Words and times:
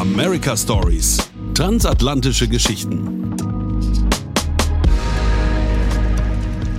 America 0.00 0.56
Stories. 0.56 1.18
Transatlantische 1.52 2.48
Geschichten. 2.48 3.36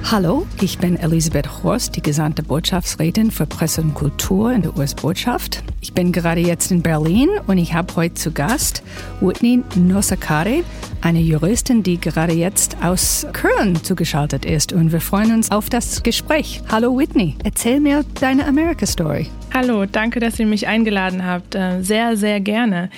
Hallo, 0.09 0.47
ich 0.59 0.79
bin 0.79 0.95
Elisabeth 0.95 1.61
Horst, 1.61 1.95
die 1.95 2.01
gesandte 2.01 2.41
Botschaftsrätin 2.41 3.29
für 3.29 3.45
Presse 3.45 3.83
und 3.83 3.93
Kultur 3.93 4.51
in 4.51 4.63
der 4.63 4.75
US-Botschaft. 4.75 5.61
Ich 5.81 5.93
bin 5.93 6.11
gerade 6.11 6.41
jetzt 6.41 6.71
in 6.71 6.81
Berlin 6.81 7.29
und 7.45 7.59
ich 7.59 7.75
habe 7.75 7.95
heute 7.95 8.15
zu 8.15 8.31
Gast 8.31 8.81
Whitney 9.19 9.61
Nosakare, 9.75 10.63
eine 11.01 11.21
Juristin, 11.21 11.83
die 11.83 11.99
gerade 11.99 12.33
jetzt 12.33 12.77
aus 12.81 13.27
Köln 13.33 13.83
zugeschaltet 13.83 14.45
ist. 14.45 14.73
Und 14.73 14.91
wir 14.91 14.99
freuen 14.99 15.31
uns 15.31 15.51
auf 15.51 15.69
das 15.69 16.01
Gespräch. 16.01 16.63
Hallo 16.71 16.97
Whitney, 16.97 17.35
erzähl 17.43 17.79
mir 17.81 18.03
deine 18.19 18.47
America-Story. 18.47 19.29
Hallo, 19.53 19.85
danke, 19.85 20.21
dass 20.21 20.39
ihr 20.39 20.45
mich 20.45 20.67
eingeladen 20.67 21.25
habt. 21.25 21.55
Äh, 21.55 21.81
sehr, 21.81 22.15
sehr 22.15 22.39
gerne. 22.39 22.89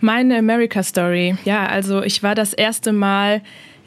Meine 0.00 0.36
America 0.36 0.82
Story. 0.82 1.36
Ja, 1.46 1.64
also 1.64 2.02
ich 2.02 2.22
war 2.22 2.34
das 2.34 2.52
erste 2.52 2.92
Mal 2.92 3.40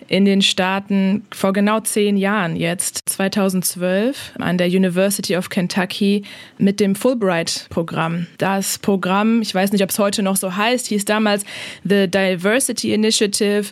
in 0.08 0.26
den 0.26 0.42
Staaten 0.42 1.28
vor 1.32 1.54
genau 1.54 1.80
zehn 1.80 2.18
Jahren 2.18 2.56
jetzt, 2.56 3.04
2012, 3.06 4.34
an 4.40 4.58
der 4.58 4.68
University 4.68 5.38
of 5.38 5.50
Kentucky 5.50 6.24
mit 6.58 6.80
dem 6.80 6.96
Fulbright-Programm. 6.96 8.26
Das 8.40 8.80
Programm, 8.80 9.44
ich 9.44 9.54
weiß 9.54 9.72
nicht, 9.72 9.84
ob 9.84 9.92
es 9.92 10.00
heute 10.00 10.24
noch 10.24 10.38
so 10.38 10.56
heißt, 10.56 10.88
hieß 10.88 11.06
damals 11.06 11.46
The 11.84 12.10
Diversity 12.10 12.94
Initiative 12.94 13.68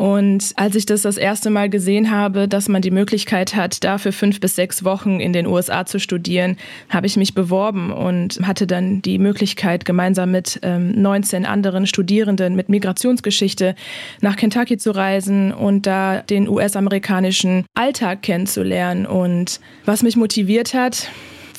und 0.00 0.54
als 0.56 0.76
ich 0.76 0.86
das 0.86 1.02
das 1.02 1.18
erste 1.18 1.50
Mal 1.50 1.68
gesehen 1.68 2.10
habe, 2.10 2.48
dass 2.48 2.70
man 2.70 2.80
die 2.80 2.90
Möglichkeit 2.90 3.54
hat, 3.54 3.84
dafür 3.84 4.14
fünf 4.14 4.40
bis 4.40 4.56
sechs 4.56 4.82
Wochen 4.82 5.20
in 5.20 5.34
den 5.34 5.46
USA 5.46 5.84
zu 5.84 6.00
studieren, 6.00 6.56
habe 6.88 7.06
ich 7.06 7.18
mich 7.18 7.34
beworben 7.34 7.92
und 7.92 8.40
hatte 8.42 8.66
dann 8.66 9.02
die 9.02 9.18
Möglichkeit, 9.18 9.84
gemeinsam 9.84 10.30
mit 10.30 10.58
ähm, 10.62 10.92
19 10.92 11.44
anderen 11.44 11.86
Studierenden 11.86 12.56
mit 12.56 12.70
Migrationsgeschichte 12.70 13.74
nach 14.22 14.36
Kentucky 14.36 14.78
zu 14.78 14.92
reisen 14.92 15.52
und 15.52 15.86
da 15.86 16.22
den 16.22 16.48
US-amerikanischen 16.48 17.66
Alltag 17.74 18.22
kennenzulernen. 18.22 19.04
Und 19.04 19.60
was 19.84 20.02
mich 20.02 20.16
motiviert 20.16 20.72
hat, 20.72 21.10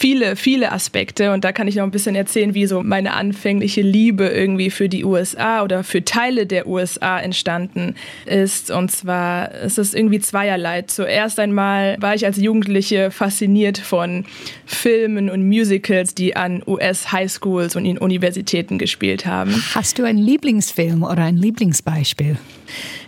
viele, 0.01 0.35
viele 0.35 0.71
Aspekte. 0.71 1.31
Und 1.31 1.43
da 1.43 1.51
kann 1.51 1.67
ich 1.67 1.75
noch 1.75 1.83
ein 1.83 1.91
bisschen 1.91 2.15
erzählen, 2.15 2.55
wie 2.55 2.65
so 2.65 2.81
meine 2.81 3.13
anfängliche 3.13 3.81
Liebe 3.81 4.25
irgendwie 4.25 4.71
für 4.71 4.89
die 4.89 5.05
USA 5.05 5.61
oder 5.61 5.83
für 5.83 6.03
Teile 6.03 6.47
der 6.47 6.65
USA 6.67 7.19
entstanden 7.19 7.93
ist. 8.25 8.71
Und 8.71 8.89
zwar 8.91 9.51
ist 9.51 9.77
es 9.77 9.93
irgendwie 9.93 10.19
zweierlei. 10.19 10.81
Zuerst 10.81 11.39
einmal 11.39 11.97
war 11.99 12.15
ich 12.15 12.25
als 12.25 12.37
Jugendliche 12.37 13.11
fasziniert 13.11 13.77
von 13.77 14.25
Filmen 14.65 15.29
und 15.29 15.47
Musicals, 15.47 16.15
die 16.15 16.35
an 16.35 16.63
US-Highschools 16.65 17.75
und 17.75 17.85
in 17.85 17.99
Universitäten 17.99 18.79
gespielt 18.79 19.27
haben. 19.27 19.63
Hast 19.75 19.99
du 19.99 20.03
einen 20.03 20.17
Lieblingsfilm 20.17 21.03
oder 21.03 21.25
ein 21.25 21.37
Lieblingsbeispiel? 21.37 22.37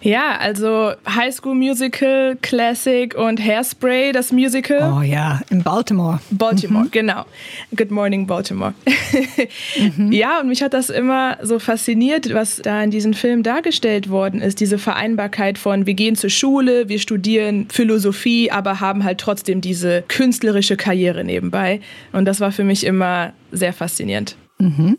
Ja, 0.02 0.38
also 0.38 0.92
High 1.08 1.34
School 1.34 1.56
Musical, 1.56 2.38
Classic 2.42 3.16
und 3.16 3.40
Hairspray, 3.40 4.12
das 4.12 4.32
Musical. 4.32 4.94
Oh 4.98 5.02
ja, 5.02 5.42
in 5.50 5.64
Baltimore. 5.64 6.20
Baltimore, 6.30 6.86
mhm. 6.86 6.92
genau. 6.92 7.26
Good 7.76 7.92
Morning 7.92 8.28
Baltimore. 8.28 8.74
mhm. 9.78 10.12
Ja, 10.12 10.42
und 10.42 10.50
mich 10.50 10.62
hat 10.62 10.74
das 10.74 10.90
immer 10.90 11.38
so 11.42 11.58
fasziniert, 11.60 12.34
was 12.34 12.58
da 12.58 12.84
in 12.84 12.92
diesem 12.92 13.14
Film 13.14 13.44
dargestellt 13.44 14.10
worden 14.10 14.42
ist. 14.42 14.60
Diese 14.60 14.78
Vereinbarkeit 14.78 15.58
von, 15.58 15.86
wir 15.86 15.94
gehen 15.94 16.16
zur 16.16 16.30
Schule, 16.30 16.90
wir 16.90 17.00
studieren 17.00 17.68
Philosophie, 17.72 18.52
aber 18.52 18.80
haben 18.80 19.04
halt 19.04 19.20
trotzdem 19.20 19.62
diese 19.62 20.04
künstlerische 20.08 20.76
Karriere 20.76 21.24
nebenbei. 21.24 21.80
Und 22.12 22.26
das 22.26 22.40
war 22.40 22.52
für 22.52 22.64
mich 22.64 22.86
immer 22.86 23.34
sehr 23.52 23.74
faszinierend. 23.74 24.36
Mhm. 24.60 24.98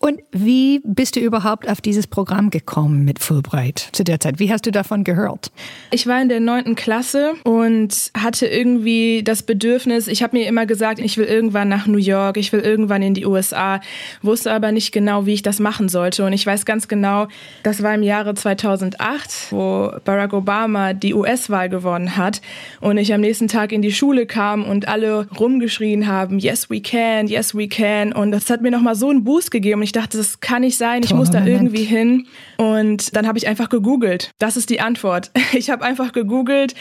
Und 0.00 0.20
wie 0.30 0.80
bist 0.84 1.16
du 1.16 1.20
überhaupt 1.20 1.68
auf 1.68 1.80
dieses 1.80 2.06
Programm 2.06 2.50
gekommen 2.50 3.04
mit 3.04 3.18
Fulbright 3.18 3.88
zu 3.92 4.04
der 4.04 4.20
Zeit? 4.20 4.38
Wie 4.38 4.52
hast 4.52 4.64
du 4.64 4.70
davon 4.70 5.02
gehört? 5.02 5.50
Ich 5.90 6.06
war 6.06 6.22
in 6.22 6.28
der 6.28 6.38
neunten 6.38 6.76
Klasse 6.76 7.34
und 7.42 8.12
hatte 8.16 8.46
irgendwie 8.46 9.22
das 9.24 9.42
Bedürfnis, 9.42 10.06
ich 10.06 10.22
habe 10.22 10.36
mir 10.36 10.46
immer 10.46 10.66
gesagt, 10.66 11.00
ich 11.00 11.18
will 11.18 11.24
irgendwann 11.24 11.68
nach 11.68 11.88
New 11.88 11.98
York, 11.98 12.36
ich 12.36 12.52
will 12.52 12.60
irgendwann 12.60 13.02
in 13.02 13.14
die 13.14 13.26
USA, 13.26 13.80
wusste 14.22 14.52
aber 14.52 14.70
nicht 14.70 14.92
genau, 14.92 15.26
wie 15.26 15.34
ich 15.34 15.42
das 15.42 15.58
machen 15.58 15.88
sollte. 15.88 16.24
Und 16.24 16.32
ich 16.32 16.46
weiß 16.46 16.64
ganz 16.64 16.86
genau, 16.86 17.26
das 17.64 17.82
war 17.82 17.92
im 17.94 18.04
Jahre 18.04 18.34
2008, 18.34 19.50
wo 19.50 19.90
Barack 20.04 20.32
Obama 20.32 20.92
die 20.92 21.12
US-Wahl 21.12 21.68
gewonnen 21.68 22.16
hat 22.16 22.40
und 22.80 22.98
ich 22.98 23.12
am 23.12 23.20
nächsten 23.20 23.48
Tag 23.48 23.72
in 23.72 23.82
die 23.82 23.92
Schule 23.92 24.26
kam 24.26 24.64
und 24.64 24.86
alle 24.86 25.26
rumgeschrien 25.38 26.06
haben, 26.06 26.38
yes 26.38 26.70
we 26.70 26.80
can, 26.80 27.26
yes 27.26 27.56
we 27.56 27.66
can. 27.66 28.12
Und 28.12 28.30
das 28.30 28.48
hat 28.48 28.62
mir 28.62 28.70
nochmal 28.70 28.94
so 28.94 29.10
einen 29.10 29.24
Boost 29.24 29.50
gegeben 29.50 29.87
ich 29.88 29.92
dachte, 29.92 30.18
das 30.18 30.40
kann 30.40 30.60
nicht 30.60 30.76
sein, 30.76 31.02
ich 31.02 31.14
muss 31.14 31.30
da 31.30 31.44
irgendwie 31.44 31.84
hin. 31.84 32.26
Und 32.58 33.16
dann 33.16 33.26
habe 33.26 33.38
ich 33.38 33.48
einfach 33.48 33.70
gegoogelt. 33.70 34.32
Das 34.38 34.56
ist 34.56 34.70
die 34.70 34.80
Antwort. 34.80 35.30
Ich 35.52 35.70
habe 35.70 35.82
einfach 35.82 36.12
gegoogelt 36.12 36.74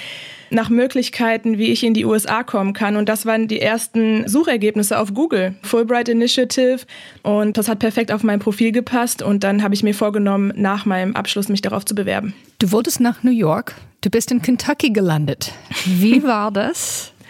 nach 0.49 0.69
Möglichkeiten, 0.69 1.57
wie 1.57 1.67
ich 1.67 1.83
in 1.83 1.93
die 1.93 2.03
USA 2.03 2.43
kommen 2.43 2.73
kann. 2.73 2.97
Und 2.97 3.07
das 3.07 3.25
waren 3.25 3.47
die 3.47 3.61
ersten 3.61 4.27
Suchergebnisse 4.27 4.99
auf 4.99 5.13
Google. 5.13 5.55
Fulbright 5.63 6.09
Initiative. 6.09 6.79
Und 7.23 7.57
das 7.57 7.69
hat 7.69 7.79
perfekt 7.79 8.11
auf 8.11 8.23
mein 8.23 8.39
Profil 8.39 8.73
gepasst. 8.73 9.21
Und 9.21 9.43
dann 9.45 9.63
habe 9.63 9.73
ich 9.73 9.83
mir 9.83 9.93
vorgenommen, 9.93 10.51
nach 10.55 10.85
meinem 10.85 11.15
Abschluss 11.15 11.47
mich 11.47 11.61
darauf 11.61 11.85
zu 11.85 11.95
bewerben. 11.95 12.33
Du 12.59 12.71
wolltest 12.71 12.99
nach 12.99 13.23
New 13.23 13.31
York. 13.31 13.73
Du 14.01 14.09
bist 14.09 14.31
in 14.31 14.41
Kentucky 14.41 14.91
gelandet. 14.91 15.53
Wie 15.85 16.23
war 16.23 16.51
das? 16.51 17.13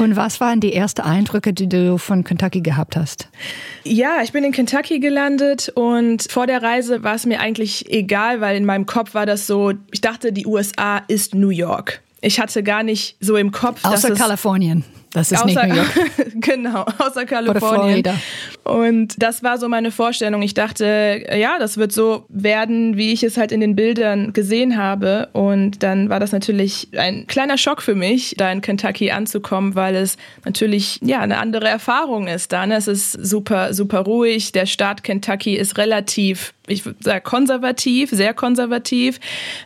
Und 0.00 0.16
was 0.16 0.40
waren 0.40 0.60
die 0.60 0.72
ersten 0.72 1.02
Eindrücke, 1.02 1.52
die 1.52 1.68
du 1.68 1.98
von 1.98 2.24
Kentucky 2.24 2.62
gehabt 2.62 2.96
hast? 2.96 3.28
Ja, 3.84 4.22
ich 4.22 4.32
bin 4.32 4.44
in 4.44 4.52
Kentucky 4.52 4.98
gelandet 4.98 5.68
und 5.74 6.26
vor 6.30 6.46
der 6.46 6.62
Reise 6.62 7.02
war 7.02 7.14
es 7.14 7.26
mir 7.26 7.38
eigentlich 7.38 7.90
egal, 7.92 8.40
weil 8.40 8.56
in 8.56 8.64
meinem 8.64 8.86
Kopf 8.86 9.12
war 9.12 9.26
das 9.26 9.46
so, 9.46 9.74
ich 9.92 10.00
dachte, 10.00 10.32
die 10.32 10.46
USA 10.46 11.02
ist 11.08 11.34
New 11.34 11.50
York. 11.50 12.00
Ich 12.22 12.40
hatte 12.40 12.62
gar 12.62 12.82
nicht 12.82 13.16
so 13.20 13.36
im 13.36 13.52
Kopf, 13.52 13.84
Außer 13.84 14.14
Kalifornien. 14.14 14.84
Das 15.12 15.32
ist 15.32 15.42
außer, 15.42 15.66
nicht 15.66 15.74
New 15.74 15.74
York. 15.74 16.32
genau, 16.34 16.86
außer 16.98 17.26
Kalifornien. 17.26 18.04
Und 18.62 19.20
das 19.20 19.42
war 19.42 19.58
so 19.58 19.68
meine 19.68 19.90
Vorstellung. 19.90 20.42
Ich 20.42 20.54
dachte, 20.54 21.24
ja, 21.36 21.58
das 21.58 21.78
wird 21.78 21.92
so 21.92 22.24
werden, 22.28 22.96
wie 22.96 23.12
ich 23.12 23.24
es 23.24 23.36
halt 23.36 23.50
in 23.50 23.60
den 23.60 23.74
Bildern 23.74 24.32
gesehen 24.32 24.76
habe. 24.76 25.28
Und 25.32 25.82
dann 25.82 26.10
war 26.10 26.20
das 26.20 26.30
natürlich 26.30 26.88
ein 26.96 27.26
kleiner 27.26 27.58
Schock 27.58 27.82
für 27.82 27.96
mich, 27.96 28.34
da 28.36 28.52
in 28.52 28.60
Kentucky 28.60 29.10
anzukommen, 29.10 29.74
weil 29.74 29.96
es 29.96 30.16
natürlich 30.44 31.00
ja 31.02 31.20
eine 31.20 31.38
andere 31.38 31.66
Erfahrung 31.66 32.28
ist. 32.28 32.52
Da 32.52 32.66
ne? 32.66 32.76
es 32.76 32.86
ist 32.86 33.12
super 33.12 33.74
super 33.74 34.00
ruhig. 34.00 34.52
Der 34.52 34.66
Staat 34.66 35.02
Kentucky 35.02 35.56
ist 35.56 35.76
relativ 35.76 36.54
ich 36.70 36.86
würde 36.86 37.02
sagen, 37.02 37.24
konservativ, 37.24 38.10
sehr 38.10 38.32
konservativ. 38.32 39.18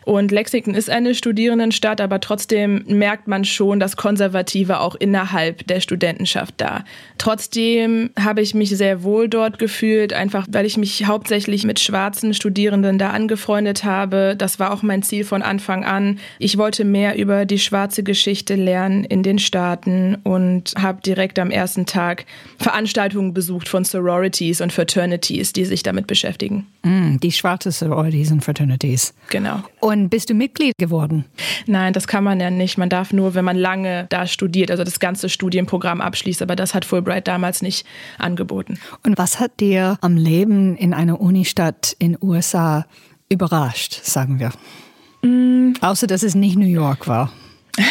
Und 0.05 0.31
Lexington 0.31 0.73
ist 0.73 0.89
eine 0.89 1.13
Studierendenstadt, 1.13 2.01
aber 2.01 2.19
trotzdem 2.19 2.83
merkt 2.87 3.27
man 3.27 3.45
schon 3.45 3.79
das 3.79 3.95
Konservative 3.95 4.79
auch 4.79 4.95
innerhalb 4.95 5.34
der 5.67 5.79
Studentenschaft 5.79 6.55
da. 6.57 6.83
Trotzdem 7.17 8.09
habe 8.19 8.41
ich 8.41 8.53
mich 8.53 8.69
sehr 8.69 9.03
wohl 9.03 9.29
dort 9.29 9.59
gefühlt, 9.59 10.13
einfach 10.13 10.47
weil 10.49 10.65
ich 10.65 10.77
mich 10.77 11.05
hauptsächlich 11.05 11.63
mit 11.63 11.79
schwarzen 11.79 12.33
Studierenden 12.33 12.97
da 12.97 13.11
angefreundet 13.11 13.83
habe. 13.83 14.35
Das 14.37 14.59
war 14.59 14.71
auch 14.71 14.83
mein 14.83 15.03
Ziel 15.03 15.23
von 15.23 15.41
Anfang 15.41 15.85
an. 15.85 16.19
Ich 16.39 16.57
wollte 16.57 16.85
mehr 16.85 17.17
über 17.17 17.45
die 17.45 17.59
schwarze 17.59 18.03
Geschichte 18.03 18.55
lernen 18.55 19.03
in 19.03 19.23
den 19.23 19.39
Staaten 19.39 20.15
und 20.23 20.73
habe 20.77 21.01
direkt 21.01 21.39
am 21.39 21.51
ersten 21.51 21.85
Tag 21.85 22.25
Veranstaltungen 22.57 23.33
besucht 23.33 23.69
von 23.69 23.83
Sororities 23.85 24.61
und 24.61 24.73
Fraternities, 24.73 25.53
die 25.53 25.65
sich 25.65 25.83
damit 25.83 26.07
beschäftigen. 26.07 26.67
Mm, 26.83 27.17
die 27.17 27.31
schwarze 27.31 27.71
Sororities 27.71 28.31
und 28.31 28.43
Fraternities. 28.43 29.13
Genau. 29.29 29.63
Und 29.79 30.09
bist 30.09 30.29
du 30.29 30.33
Mitglied 30.33 30.73
geworden? 30.77 31.25
Nein, 31.65 31.93
das 31.93 32.07
kann 32.07 32.23
man 32.23 32.39
ja 32.39 32.49
nicht. 32.49 32.77
Man 32.77 32.89
darf 32.89 33.13
nur, 33.13 33.35
wenn 33.35 33.45
man 33.45 33.57
lange 33.57 34.05
da 34.09 34.27
studiert, 34.27 34.71
also 34.71 34.83
das 34.83 34.99
ganze 34.99 35.24
Studienprogramm 35.31 36.01
abschließt. 36.01 36.41
Aber 36.41 36.55
das 36.55 36.73
hat 36.73 36.85
Fulbright 36.85 37.27
damals 37.27 37.61
nicht 37.61 37.85
angeboten. 38.17 38.79
Und 39.03 39.17
was 39.17 39.39
hat 39.39 39.59
dir 39.59 39.97
am 40.01 40.17
Leben 40.17 40.75
in 40.77 40.93
einer 40.93 41.19
Unistadt 41.19 41.95
in 41.99 42.13
den 42.13 42.17
USA 42.21 42.85
überrascht, 43.29 44.03
sagen 44.03 44.39
wir? 44.39 44.51
Mm. 45.27 45.73
Außer, 45.81 46.07
dass 46.07 46.23
es 46.23 46.35
nicht 46.35 46.57
New 46.57 46.67
York 46.67 47.07
war. 47.07 47.31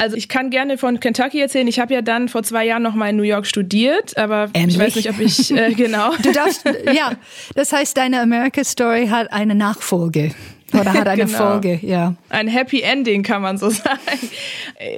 Also 0.00 0.16
ich 0.16 0.28
kann 0.28 0.50
gerne 0.50 0.78
von 0.78 1.00
Kentucky 1.00 1.40
erzählen. 1.40 1.66
Ich 1.66 1.80
habe 1.80 1.92
ja 1.92 2.02
dann 2.02 2.28
vor 2.28 2.44
zwei 2.44 2.64
Jahren 2.64 2.84
noch 2.84 2.94
mal 2.94 3.10
in 3.10 3.16
New 3.16 3.24
York 3.24 3.46
studiert, 3.46 4.16
aber 4.16 4.48
Ähnlich. 4.54 4.76
ich 4.76 4.80
weiß 4.80 4.94
nicht, 4.94 5.10
ob 5.10 5.18
ich 5.18 5.50
äh, 5.50 5.74
genau. 5.76 6.12
Du 6.22 6.30
darfst, 6.30 6.64
ja. 6.94 7.16
Das 7.56 7.72
heißt, 7.72 7.96
deine 7.96 8.20
America 8.20 8.62
Story 8.62 9.08
hat 9.08 9.32
eine 9.32 9.56
Nachfolge 9.56 10.30
Oder 10.74 10.92
hat 10.92 11.08
eine 11.08 11.24
genau. 11.24 11.38
Folge, 11.38 11.78
ja. 11.82 12.14
Ein 12.28 12.48
Happy 12.48 12.82
Ending, 12.82 13.22
kann 13.22 13.42
man 13.42 13.58
so 13.58 13.70
sagen. 13.70 13.98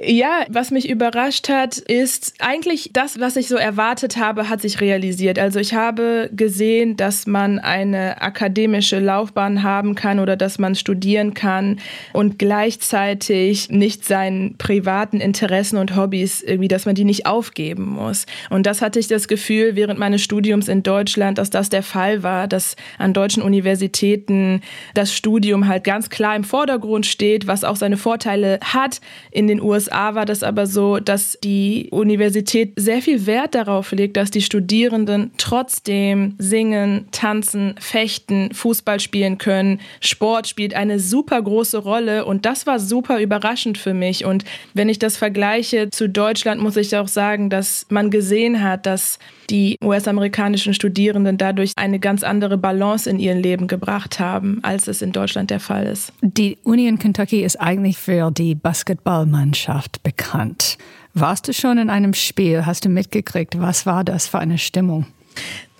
Ja, 0.03 0.41
was 0.49 0.71
mich 0.71 0.89
überrascht 0.89 1.49
hat, 1.49 1.77
ist 1.77 2.33
eigentlich 2.39 2.91
das, 2.93 3.19
was 3.19 3.35
ich 3.35 3.47
so 3.47 3.55
erwartet 3.55 4.17
habe, 4.17 4.49
hat 4.49 4.61
sich 4.61 4.81
realisiert. 4.81 5.39
Also 5.39 5.59
ich 5.59 5.73
habe 5.73 6.29
gesehen, 6.33 6.97
dass 6.97 7.25
man 7.25 7.59
eine 7.59 8.21
akademische 8.21 8.99
Laufbahn 8.99 9.63
haben 9.63 9.95
kann 9.95 10.19
oder 10.19 10.35
dass 10.35 10.59
man 10.59 10.75
studieren 10.75 11.33
kann 11.33 11.79
und 12.13 12.37
gleichzeitig 12.37 13.69
nicht 13.69 14.05
seinen 14.05 14.57
privaten 14.57 15.19
Interessen 15.19 15.77
und 15.77 15.95
Hobbys 15.95 16.41
irgendwie, 16.41 16.67
dass 16.67 16.85
man 16.85 16.95
die 16.95 17.05
nicht 17.05 17.25
aufgeben 17.25 17.85
muss. 17.85 18.25
Und 18.49 18.65
das 18.65 18.81
hatte 18.81 18.99
ich 18.99 19.07
das 19.07 19.27
Gefühl 19.27 19.75
während 19.75 19.99
meines 19.99 20.21
Studiums 20.21 20.67
in 20.67 20.83
Deutschland, 20.83 21.37
dass 21.37 21.49
das 21.49 21.69
der 21.69 21.83
Fall 21.83 22.23
war, 22.23 22.47
dass 22.47 22.75
an 22.97 23.13
deutschen 23.13 23.41
Universitäten 23.41 24.61
das 24.93 25.13
Studium 25.13 25.60
halt 25.67 25.83
ganz 25.83 26.09
klar 26.09 26.35
im 26.35 26.43
Vordergrund 26.43 27.05
steht, 27.05 27.47
was 27.47 27.63
auch 27.63 27.75
seine 27.75 27.97
Vorteile 27.97 28.59
hat. 28.63 29.01
In 29.31 29.47
den 29.47 29.61
USA 29.61 30.15
war 30.15 30.25
das 30.25 30.43
aber 30.43 30.65
so, 30.67 30.99
dass 30.99 31.37
die 31.43 31.89
Universität 31.91 32.73
sehr 32.75 33.01
viel 33.01 33.25
Wert 33.25 33.55
darauf 33.55 33.91
legt, 33.91 34.17
dass 34.17 34.31
die 34.31 34.41
Studierenden 34.41 35.31
trotzdem 35.37 36.35
singen, 36.37 37.07
tanzen, 37.11 37.75
fechten, 37.79 38.53
Fußball 38.53 38.99
spielen 38.99 39.37
können. 39.37 39.79
Sport 39.99 40.47
spielt 40.47 40.73
eine 40.73 40.99
super 40.99 41.41
große 41.41 41.77
Rolle 41.77 42.25
und 42.25 42.45
das 42.45 42.65
war 42.67 42.79
super 42.79 43.19
überraschend 43.19 43.77
für 43.77 43.93
mich. 43.93 44.25
Und 44.25 44.43
wenn 44.73 44.89
ich 44.89 44.99
das 44.99 45.17
vergleiche 45.17 45.89
zu 45.89 46.09
Deutschland, 46.09 46.61
muss 46.61 46.77
ich 46.77 46.95
auch 46.95 47.07
sagen, 47.07 47.49
dass 47.49 47.85
man 47.89 48.09
gesehen 48.09 48.63
hat, 48.63 48.85
dass 48.85 49.19
die 49.51 49.75
US-amerikanischen 49.83 50.73
Studierenden 50.73 51.37
dadurch 51.37 51.73
eine 51.75 51.99
ganz 51.99 52.23
andere 52.23 52.57
Balance 52.57 53.09
in 53.09 53.19
ihr 53.19 53.35
Leben 53.35 53.67
gebracht 53.67 54.19
haben, 54.19 54.59
als 54.63 54.87
es 54.87 55.01
in 55.01 55.11
Deutschland 55.11 55.50
der 55.51 55.59
Fall 55.59 55.85
ist. 55.85 56.13
Die 56.21 56.57
Uni 56.63 56.87
in 56.87 56.97
Kentucky 56.97 57.43
ist 57.43 57.57
eigentlich 57.57 57.97
für 57.97 58.31
die 58.31 58.55
Basketballmannschaft 58.55 60.01
bekannt. 60.01 60.77
Warst 61.13 61.47
du 61.47 61.53
schon 61.53 61.77
in 61.77 61.89
einem 61.89 62.13
Spiel? 62.13 62.65
Hast 62.65 62.85
du 62.85 62.89
mitgekriegt? 62.89 63.59
Was 63.59 63.85
war 63.85 64.03
das 64.03 64.27
für 64.27 64.39
eine 64.39 64.57
Stimmung? 64.57 65.05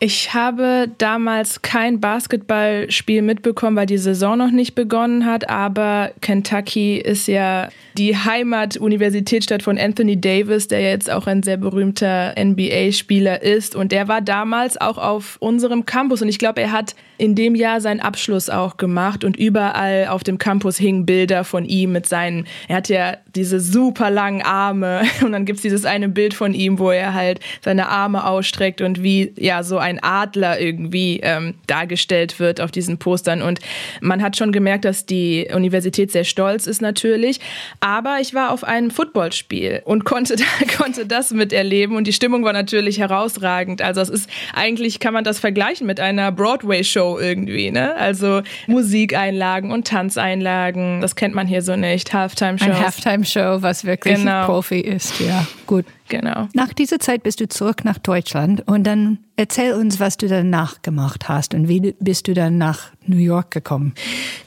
Ich 0.03 0.33
habe 0.33 0.89
damals 0.97 1.61
kein 1.61 1.99
Basketballspiel 1.99 3.21
mitbekommen, 3.21 3.77
weil 3.77 3.85
die 3.85 3.99
Saison 3.99 4.35
noch 4.35 4.49
nicht 4.49 4.73
begonnen 4.73 5.27
hat, 5.27 5.47
aber 5.47 6.09
Kentucky 6.21 6.97
ist 6.97 7.27
ja 7.27 7.69
die 7.97 8.15
Heimat-Universitätsstadt 8.15 9.63
von 9.63 9.77
Anthony 9.77 10.19
Davis, 10.19 10.67
der 10.67 10.81
jetzt 10.81 11.11
auch 11.11 11.27
ein 11.27 11.43
sehr 11.43 11.57
berühmter 11.57 12.33
NBA-Spieler 12.39 13.41
ist. 13.41 13.75
Und 13.75 13.91
der 13.91 14.07
war 14.07 14.21
damals 14.21 14.79
auch 14.79 14.97
auf 14.97 15.37
unserem 15.39 15.85
Campus. 15.85 16.21
Und 16.21 16.29
ich 16.29 16.39
glaube, 16.39 16.61
er 16.61 16.71
hat 16.71 16.95
in 17.17 17.35
dem 17.35 17.53
Jahr 17.53 17.81
seinen 17.81 17.99
Abschluss 17.99 18.49
auch 18.49 18.77
gemacht. 18.77 19.23
Und 19.23 19.37
überall 19.37 20.07
auf 20.07 20.23
dem 20.23 20.37
Campus 20.37 20.77
hingen 20.77 21.05
Bilder 21.05 21.43
von 21.43 21.65
ihm 21.65 21.91
mit 21.91 22.07
seinen, 22.07 22.47
er 22.67 22.77
hat 22.77 22.89
ja 22.89 23.17
diese 23.35 23.59
super 23.59 24.09
langen 24.09 24.41
Arme. 24.41 25.01
Und 25.21 25.33
dann 25.33 25.45
gibt 25.45 25.57
es 25.57 25.63
dieses 25.63 25.85
eine 25.85 26.09
Bild 26.09 26.33
von 26.33 26.53
ihm, 26.53 26.79
wo 26.79 26.91
er 26.91 27.13
halt 27.13 27.39
seine 27.61 27.89
Arme 27.89 28.25
ausstreckt 28.25 28.81
und 28.81 29.03
wie 29.03 29.33
ja 29.37 29.63
so 29.63 29.77
ein 29.77 29.90
Adler 29.99 30.59
irgendwie 30.59 31.19
ähm, 31.23 31.55
dargestellt 31.67 32.39
wird 32.39 32.61
auf 32.61 32.71
diesen 32.71 32.97
Postern. 32.97 33.41
Und 33.41 33.59
man 34.01 34.21
hat 34.21 34.37
schon 34.37 34.51
gemerkt, 34.51 34.85
dass 34.85 35.05
die 35.05 35.47
Universität 35.53 36.11
sehr 36.11 36.23
stolz 36.23 36.67
ist 36.67 36.81
natürlich. 36.81 37.39
Aber 37.79 38.17
ich 38.21 38.33
war 38.33 38.51
auf 38.51 38.63
einem 38.63 38.91
Footballspiel 38.91 39.81
und 39.85 40.05
konnte, 40.05 40.35
konnte 40.77 41.05
das 41.05 41.31
miterleben 41.31 41.95
und 41.95 42.07
die 42.07 42.13
Stimmung 42.13 42.43
war 42.43 42.53
natürlich 42.53 42.99
herausragend. 42.99 43.81
Also 43.81 44.01
es 44.01 44.09
ist 44.09 44.29
eigentlich 44.53 44.99
kann 44.99 45.13
man 45.13 45.23
das 45.23 45.39
vergleichen 45.39 45.87
mit 45.87 45.99
einer 45.99 46.31
Broadway-Show 46.31 47.19
irgendwie, 47.19 47.71
ne? 47.71 47.95
Also 47.95 48.41
Musikeinlagen 48.67 49.71
und 49.71 49.87
Tanzeinlagen, 49.87 51.01
das 51.01 51.15
kennt 51.15 51.35
man 51.35 51.47
hier 51.47 51.61
so 51.61 51.75
nicht. 51.75 52.13
Halftime-Show. 52.13 52.65
Ein 52.65 52.79
Halftime-Show, 52.79 53.61
was 53.61 53.85
wirklich 53.85 54.15
genau. 54.15 54.45
Profi 54.45 54.79
ist, 54.79 55.19
ja. 55.19 55.45
Gut. 55.71 55.85
Genau. 56.09 56.49
Nach 56.53 56.73
dieser 56.73 56.99
Zeit 56.99 57.23
bist 57.23 57.39
du 57.39 57.47
zurück 57.47 57.85
nach 57.85 57.97
Deutschland 57.97 58.67
und 58.67 58.83
dann 58.83 59.19
erzähl 59.37 59.71
uns, 59.71 60.01
was 60.01 60.17
du 60.17 60.27
danach 60.27 60.81
gemacht 60.81 61.29
hast 61.29 61.53
und 61.53 61.69
wie 61.69 61.95
bist 61.97 62.27
du 62.27 62.33
dann 62.33 62.57
nach 62.57 62.91
New 63.07 63.17
York 63.17 63.51
gekommen? 63.51 63.93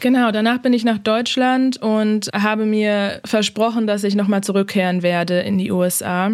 Genau, 0.01 0.31
danach 0.31 0.59
bin 0.59 0.75
ich 0.75 0.85
nach 0.85 0.99
Deutschland 0.99 1.79
und 1.79 2.29
habe 2.35 2.67
mir 2.67 3.21
versprochen, 3.25 3.87
dass 3.87 4.05
ich 4.05 4.15
nochmal 4.15 4.43
zurückkehren 4.43 5.03
werde 5.03 5.41
in 5.41 5.57
die 5.57 5.73
USA. 5.73 6.33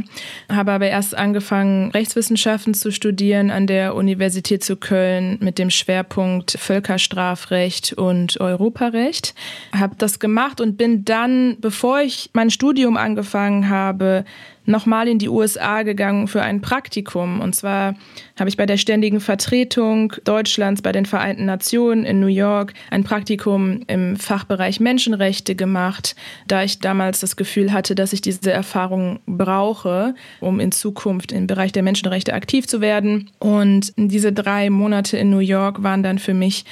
Habe 0.51 0.73
aber 0.73 0.89
erst 0.89 1.17
angefangen, 1.17 1.93
Rechtswissenschaften 1.93 2.75
zu 2.75 2.91
studieren 2.91 3.53
an 3.53 3.69
der 3.69 3.95
Universität 3.95 4.65
zu 4.65 4.75
Köln 4.75 5.39
mit 5.41 5.59
dem 5.59 5.71
Schwerpunkt 5.71 6.57
Völkerstrafrecht 6.59 7.93
und 7.93 8.41
Europarecht. 8.41 9.37
Habe 9.73 9.95
das 9.97 10.19
gemacht 10.19 10.61
und 10.61 10.77
bin 10.77 11.05
dann, 11.05 11.59
bevor 11.61 12.01
ich 12.01 12.31
mein 12.33 12.51
Studium 12.51 12.97
angefangen 12.97 13.69
habe, 13.69 14.25
nochmal 14.71 15.09
in 15.09 15.19
die 15.19 15.29
USA 15.29 15.83
gegangen 15.83 16.29
für 16.29 16.43
ein 16.43 16.61
Praktikum. 16.61 17.41
Und 17.41 17.55
zwar 17.55 17.95
habe 18.41 18.49
ich 18.49 18.57
bei 18.57 18.67
der 18.67 18.79
Ständigen 18.79 19.21
Vertretung 19.21 20.15
Deutschlands 20.25 20.83
bei 20.83 20.93
den 20.93 21.07
Vereinten 21.07 21.45
Nationen 21.45 22.05
in 22.05 22.21
New 22.21 22.27
York 22.27 22.73
ein 22.91 23.05
Praktikum 23.05 23.83
im 23.87 24.17
Fachbereich 24.17 24.81
Menschenrechte 24.81 25.55
gemacht, 25.55 26.17
da 26.49 26.65
ich 26.65 26.79
damals 26.79 27.21
das 27.21 27.37
Gefühl 27.37 27.73
hatte, 27.73 27.95
dass 27.95 28.13
ich 28.13 28.23
diese 28.23 28.51
Erfahrung 28.51 29.21
brauche, 29.27 30.15
um 30.41 30.59
in 30.59 30.73
Zukunft 30.73 31.33
im 31.33 31.47
Bereich 31.47 31.73
der 31.73 31.83
Menschenrechte 31.83 32.35
aktiv 32.35 32.67
zu 32.67 32.81
werden. 32.81 33.31
Und 33.39 33.93
diese 33.97 34.33
drei 34.33 34.71
Monate 34.71 35.19
in 35.19 35.31
New 35.31 35.39
York 35.39 35.83
waren 35.83 36.03
dann 36.03 36.19
für 36.19 36.35
mich 36.35 36.65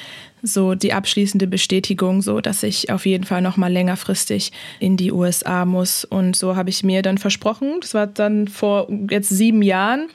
so 0.43 0.75
die 0.75 0.93
abschließende 0.93 1.47
Bestätigung, 1.47 2.23
so 2.23 2.41
dass 2.41 2.63
ich 2.63 2.91
auf 2.91 3.07
jeden 3.07 3.25
Fall 3.25 3.43
noch 3.43 3.57
mal 3.57 3.73
längerfristig 3.73 4.53
in 4.79 4.97
die 4.97 5.13
USA 5.13 5.65
muss. 5.65 6.05
Und 6.05 6.37
so 6.37 6.57
habe 6.57 6.71
ich 6.71 6.83
mir 6.83 7.03
dann 7.03 7.19
versprochen, 7.19 7.79
das 7.81 7.95
war 7.95 8.07
dann 8.07 8.49
vor 8.49 8.89
jetzt 9.11 9.29
sieben 9.29 9.63
Jahren, 9.63 10.09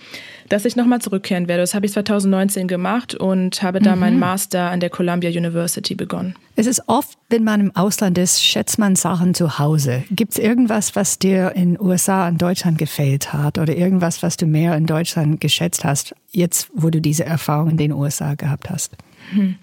dass 0.49 0.65
ich 0.65 0.75
nochmal 0.75 0.99
zurückkehren 0.99 1.47
werde. 1.47 1.63
Das 1.63 1.73
habe 1.73 1.85
ich 1.85 1.93
2019 1.93 2.67
gemacht 2.67 3.15
und 3.15 3.61
habe 3.61 3.79
da 3.79 3.95
mhm. 3.95 4.01
meinen 4.01 4.19
Master 4.19 4.69
an 4.69 4.79
der 4.79 4.89
Columbia 4.89 5.29
University 5.29 5.95
begonnen. 5.95 6.35
Es 6.55 6.67
ist 6.67 6.83
oft, 6.87 7.17
wenn 7.29 7.43
man 7.43 7.59
im 7.59 7.75
Ausland 7.75 8.17
ist, 8.17 8.43
schätzt 8.43 8.77
man 8.77 8.95
Sachen 8.95 9.33
zu 9.33 9.57
Hause. 9.57 10.03
Gibt 10.11 10.33
es 10.33 10.39
irgendwas, 10.39 10.95
was 10.95 11.17
dir 11.17 11.53
in 11.55 11.73
den 11.73 11.81
USA 11.81 12.27
an 12.27 12.37
Deutschland 12.37 12.77
gefällt 12.77 13.33
hat 13.33 13.57
oder 13.57 13.75
irgendwas, 13.75 14.21
was 14.21 14.37
du 14.37 14.45
mehr 14.45 14.75
in 14.77 14.85
Deutschland 14.85 15.41
geschätzt 15.41 15.83
hast, 15.83 16.15
jetzt 16.31 16.69
wo 16.73 16.89
du 16.89 17.01
diese 17.01 17.25
Erfahrung 17.25 17.71
in 17.71 17.77
den 17.77 17.91
USA 17.91 18.35
gehabt 18.35 18.69
hast? 18.69 18.95
Hm. 19.31 19.55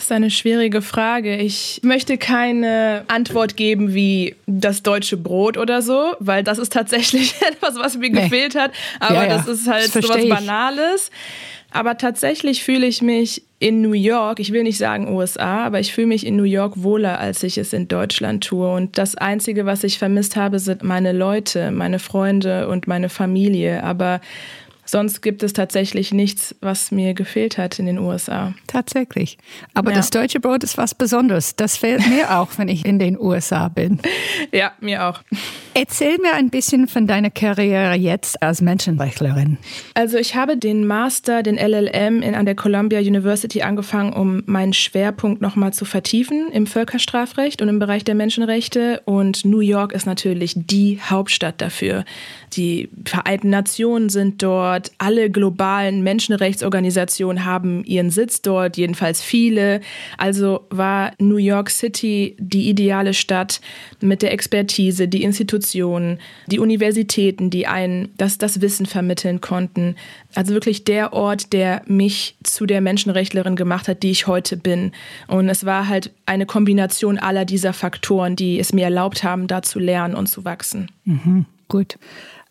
Das 0.00 0.06
ist 0.06 0.12
eine 0.12 0.30
schwierige 0.30 0.80
Frage. 0.80 1.36
Ich 1.36 1.82
möchte 1.84 2.16
keine 2.16 3.04
Antwort 3.08 3.54
geben 3.54 3.92
wie 3.92 4.34
das 4.46 4.82
deutsche 4.82 5.18
Brot 5.18 5.58
oder 5.58 5.82
so, 5.82 6.14
weil 6.20 6.42
das 6.42 6.56
ist 6.56 6.72
tatsächlich 6.72 7.34
etwas, 7.46 7.74
was 7.74 7.98
mir 7.98 8.08
nee. 8.08 8.22
gefehlt 8.22 8.54
hat. 8.54 8.72
Aber 8.98 9.16
ja, 9.16 9.26
ja. 9.26 9.36
das 9.36 9.46
ist 9.46 9.68
halt 9.68 9.92
so 9.92 10.00
was 10.08 10.26
Banales. 10.26 11.10
Aber 11.70 11.98
tatsächlich 11.98 12.64
fühle 12.64 12.86
ich 12.86 13.02
mich 13.02 13.42
in 13.58 13.82
New 13.82 13.92
York, 13.92 14.40
ich 14.40 14.54
will 14.54 14.62
nicht 14.62 14.78
sagen 14.78 15.14
USA, 15.14 15.66
aber 15.66 15.80
ich 15.80 15.92
fühle 15.92 16.06
mich 16.06 16.24
in 16.24 16.34
New 16.34 16.44
York 16.44 16.82
wohler, 16.82 17.18
als 17.18 17.42
ich 17.42 17.58
es 17.58 17.74
in 17.74 17.86
Deutschland 17.86 18.42
tue. 18.42 18.72
Und 18.72 18.96
das 18.96 19.16
Einzige, 19.16 19.66
was 19.66 19.84
ich 19.84 19.98
vermisst 19.98 20.34
habe, 20.34 20.58
sind 20.60 20.82
meine 20.82 21.12
Leute, 21.12 21.70
meine 21.72 21.98
Freunde 21.98 22.68
und 22.68 22.88
meine 22.88 23.10
Familie. 23.10 23.84
Aber 23.84 24.22
Sonst 24.90 25.20
gibt 25.22 25.44
es 25.44 25.52
tatsächlich 25.52 26.12
nichts, 26.12 26.52
was 26.60 26.90
mir 26.90 27.14
gefehlt 27.14 27.58
hat 27.58 27.78
in 27.78 27.86
den 27.86 28.00
USA. 28.00 28.54
Tatsächlich. 28.66 29.38
Aber 29.72 29.92
ja. 29.92 29.96
das 29.96 30.10
deutsche 30.10 30.40
Brot 30.40 30.64
ist 30.64 30.78
was 30.78 30.96
Besonderes. 30.96 31.54
Das 31.54 31.76
fehlt 31.76 32.08
mir 32.08 32.36
auch, 32.36 32.48
wenn 32.56 32.66
ich 32.66 32.84
in 32.84 32.98
den 32.98 33.16
USA 33.16 33.68
bin. 33.68 34.00
Ja, 34.50 34.72
mir 34.80 35.06
auch. 35.06 35.22
Erzähl 35.74 36.18
mir 36.18 36.34
ein 36.34 36.50
bisschen 36.50 36.88
von 36.88 37.06
deiner 37.06 37.30
Karriere 37.30 37.94
jetzt 37.94 38.42
als 38.42 38.60
Menschenrechtlerin. 38.60 39.58
Also 39.94 40.18
ich 40.18 40.34
habe 40.34 40.56
den 40.56 40.84
Master, 40.84 41.44
den 41.44 41.54
LLM 41.56 42.22
in, 42.22 42.34
an 42.34 42.44
der 42.44 42.56
Columbia 42.56 42.98
University 42.98 43.62
angefangen, 43.62 44.12
um 44.12 44.42
meinen 44.46 44.72
Schwerpunkt 44.72 45.40
nochmal 45.40 45.72
zu 45.72 45.84
vertiefen 45.84 46.50
im 46.50 46.66
Völkerstrafrecht 46.66 47.62
und 47.62 47.68
im 47.68 47.78
Bereich 47.78 48.02
der 48.02 48.16
Menschenrechte. 48.16 49.02
Und 49.04 49.44
New 49.44 49.60
York 49.60 49.92
ist 49.92 50.06
natürlich 50.06 50.54
die 50.56 50.98
Hauptstadt 51.00 51.60
dafür. 51.60 52.04
Die 52.54 52.88
Vereinten 53.04 53.50
Nationen 53.50 54.08
sind 54.08 54.42
dort, 54.42 54.79
alle 54.98 55.30
globalen 55.30 56.02
Menschenrechtsorganisationen 56.02 57.44
haben 57.44 57.84
ihren 57.84 58.10
Sitz 58.10 58.42
dort, 58.42 58.76
jedenfalls 58.76 59.22
viele. 59.22 59.80
Also 60.16 60.66
war 60.70 61.12
New 61.18 61.36
York 61.36 61.70
City 61.70 62.36
die 62.38 62.68
ideale 62.68 63.14
Stadt 63.14 63.60
mit 64.00 64.22
der 64.22 64.32
Expertise, 64.32 65.08
die 65.08 65.22
Institutionen, 65.22 66.18
die 66.46 66.58
Universitäten, 66.58 67.50
die 67.50 67.66
einen 67.66 68.08
das, 68.16 68.38
das 68.38 68.60
Wissen 68.60 68.86
vermitteln 68.86 69.40
konnten. 69.40 69.96
Also 70.34 70.54
wirklich 70.54 70.84
der 70.84 71.12
Ort, 71.12 71.52
der 71.52 71.82
mich 71.86 72.36
zu 72.44 72.66
der 72.66 72.80
Menschenrechtlerin 72.80 73.56
gemacht 73.56 73.88
hat, 73.88 74.02
die 74.02 74.10
ich 74.10 74.26
heute 74.26 74.56
bin. 74.56 74.92
Und 75.26 75.48
es 75.48 75.66
war 75.66 75.88
halt 75.88 76.12
eine 76.26 76.46
Kombination 76.46 77.18
aller 77.18 77.44
dieser 77.44 77.72
Faktoren, 77.72 78.36
die 78.36 78.58
es 78.58 78.72
mir 78.72 78.84
erlaubt 78.84 79.24
haben, 79.24 79.46
da 79.46 79.62
zu 79.62 79.78
lernen 79.78 80.14
und 80.14 80.28
zu 80.28 80.44
wachsen. 80.44 80.90
Mhm, 81.04 81.46
gut. 81.68 81.98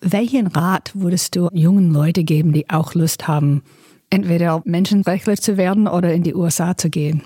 Welchen 0.02 0.48
Rat 0.48 0.92
würdest 0.94 1.36
du 1.36 1.50
jungen 1.52 1.92
Leuten 1.92 2.26
geben, 2.26 2.54
die 2.54 2.70
auch 2.70 2.94
Lust 2.94 3.28
haben, 3.28 3.64
entweder 4.10 4.62
Menschenrechtler 4.66 5.36
zu 5.36 5.58
werden 5.58 5.88
oder 5.88 6.14
in 6.14 6.24
die 6.24 6.34
USA 6.34 6.76
zu 6.76 6.90
gehen? 6.90 7.22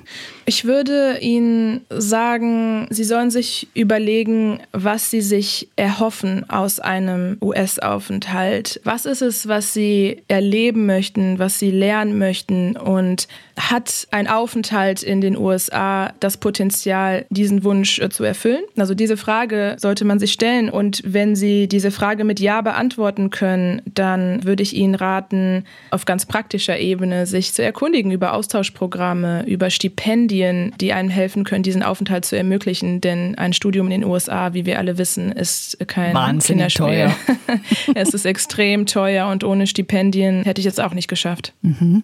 Ich 0.46 0.66
würde 0.66 1.20
Ihnen 1.22 1.82
sagen, 1.90 2.88
Sie 2.90 3.06
sollen 3.06 3.32
sich 3.32 3.70
überlegen, 3.74 4.60
was 4.74 5.10
Sie 5.10 5.22
sich 5.22 5.70
erhoffen 5.76 6.50
aus 6.50 6.80
einem 6.80 7.38
US-Aufenthalt. 7.42 8.82
Was 8.84 9.06
ist 9.06 9.22
es, 9.22 9.48
was 9.48 9.74
Sie 9.74 10.22
erleben 10.28 10.86
möchten, 10.86 11.40
was 11.40 11.60
Sie 11.60 11.72
lernen 11.72 12.18
möchten 12.18 12.76
und 12.76 13.28
hat 13.58 14.08
ein 14.12 14.28
Aufenthalt 14.28 15.04
in 15.04 15.22
den 15.22 15.38
USA 15.38 16.12
das 16.20 16.38
Potenzial, 16.38 17.26
diesen 17.30 17.64
Wunsch 17.64 18.00
äh, 18.00 18.10
zu 18.10 18.24
erfüllen? 18.24 18.64
Also 18.78 18.96
diese 18.96 19.16
Frage 19.16 19.76
sollte 19.78 20.06
man 20.06 20.20
sich 20.20 20.34
stellen 20.34 20.70
und 20.70 21.02
wenn 21.06 21.36
Sie 21.36 21.68
diese 21.68 21.92
Frage 21.92 22.24
mit 22.24 22.40
Ja 22.40 22.62
beantworten 22.62 23.30
können, 23.30 23.82
dann 23.86 24.44
würde 24.44 24.64
ich 24.64 24.76
Ihnen 24.76 24.96
raten, 24.96 25.64
auf 25.92 26.06
ganz 26.06 26.26
praktischer 26.74 26.80
Ebene 26.80 27.26
sich 27.26 27.54
zu 27.54 27.64
erkundigen 27.64 28.12
über 28.12 28.34
Austauschprogramme, 28.34 29.46
über 29.46 29.70
Stipendien, 29.70 30.74
die 30.80 30.94
einem 30.94 31.10
helfen 31.10 31.44
können, 31.44 31.64
diesen 31.64 31.84
Aufenthalt 31.84 32.26
zu 32.26 32.36
ermöglichen. 32.36 33.02
Denn 33.02 33.36
ein 33.36 33.54
Studium 33.54 33.88
in 33.88 34.02
den 34.02 34.10
USA, 34.10 34.54
wie 34.54 34.66
wir 34.66 34.80
alle 34.80 34.98
wissen, 34.98 35.32
ist 35.32 35.78
kein 35.88 36.14
Wahnsinnig 36.14 36.76
Kinderspiel. 36.76 36.86
teuer. 36.86 37.60
es 37.96 38.14
ist 38.14 38.26
extrem 38.26 38.86
teuer 38.86 39.28
und 39.28 39.44
ohne 39.44 39.68
Stipendien 39.68 40.44
hätte 40.44 40.62
ich 40.62 40.68
es 40.68 40.80
auch 40.80 40.94
nicht 40.94 41.08
geschafft. 41.08 41.54
Mhm. 41.62 42.04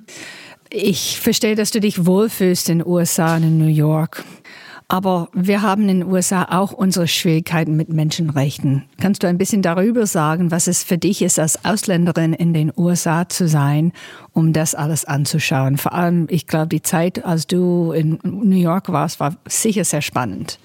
Ich 0.72 1.20
verstehe, 1.20 1.56
dass 1.56 1.72
du 1.72 1.80
dich 1.80 2.06
wohlfühlst 2.06 2.70
in 2.70 2.80
den 2.80 2.88
USA 2.88 3.38
und 3.38 3.44
in 3.44 3.58
New 3.58 3.74
York. 3.74 4.24
Aber 4.92 5.30
wir 5.34 5.62
haben 5.62 5.84
in 5.88 6.00
den 6.00 6.08
USA 6.08 6.48
auch 6.50 6.72
unsere 6.72 7.08
Schwierigkeiten 7.08 7.76
mit 7.76 7.90
Menschenrechten. 7.90 8.86
Kannst 9.00 9.22
du 9.22 9.28
ein 9.28 9.38
bisschen 9.38 9.62
darüber 9.62 10.08
sagen, 10.08 10.50
was 10.50 10.66
es 10.66 10.84
für 10.84 10.98
dich 10.98 11.22
ist, 11.22 11.38
als 11.38 11.64
Ausländerin 11.64 12.34
in 12.34 12.56
den 12.56 12.74
USA 12.76 13.30
zu 13.30 13.48
sein, 13.48 13.94
um 14.34 14.52
das 14.52 14.74
alles 14.74 15.06
anzuschauen? 15.06 15.78
Vor 15.78 15.94
allem, 15.94 16.26
ich 16.32 16.48
glaube, 16.48 16.70
die 16.70 16.82
Zeit, 16.82 17.24
als 17.24 17.46
du 17.46 17.92
in 17.92 18.18
New 18.24 18.58
York 18.58 18.92
warst, 18.92 19.20
war 19.20 19.36
sicher 19.48 19.84
sehr 19.86 20.02
spannend. 20.02 20.60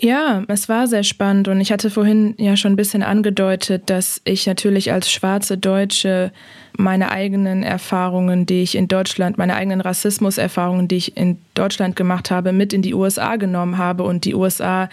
Ja, 0.00 0.44
es 0.48 0.68
war 0.68 0.86
sehr 0.86 1.04
spannend 1.04 1.48
und 1.48 1.60
ich 1.60 1.72
hatte 1.72 1.90
vorhin 1.90 2.34
ja 2.36 2.56
schon 2.56 2.72
ein 2.72 2.76
bisschen 2.76 3.02
angedeutet, 3.02 3.88
dass 3.88 4.20
ich 4.24 4.46
natürlich 4.46 4.92
als 4.92 5.10
schwarze 5.10 5.56
Deutsche 5.56 6.32
meine 6.76 7.10
eigenen 7.10 7.62
Erfahrungen, 7.62 8.44
die 8.44 8.62
ich 8.62 8.74
in 8.74 8.88
Deutschland, 8.88 9.38
meine 9.38 9.56
eigenen 9.56 9.80
Rassismuserfahrungen, 9.80 10.88
die 10.88 10.96
ich 10.96 11.16
in 11.16 11.38
Deutschland 11.54 11.96
gemacht 11.96 12.30
habe, 12.30 12.52
mit 12.52 12.74
in 12.74 12.82
die 12.82 12.92
USA 12.92 13.36
genommen 13.36 13.78
habe 13.78 14.02
und 14.02 14.26
die 14.26 14.34
USA 14.34 14.90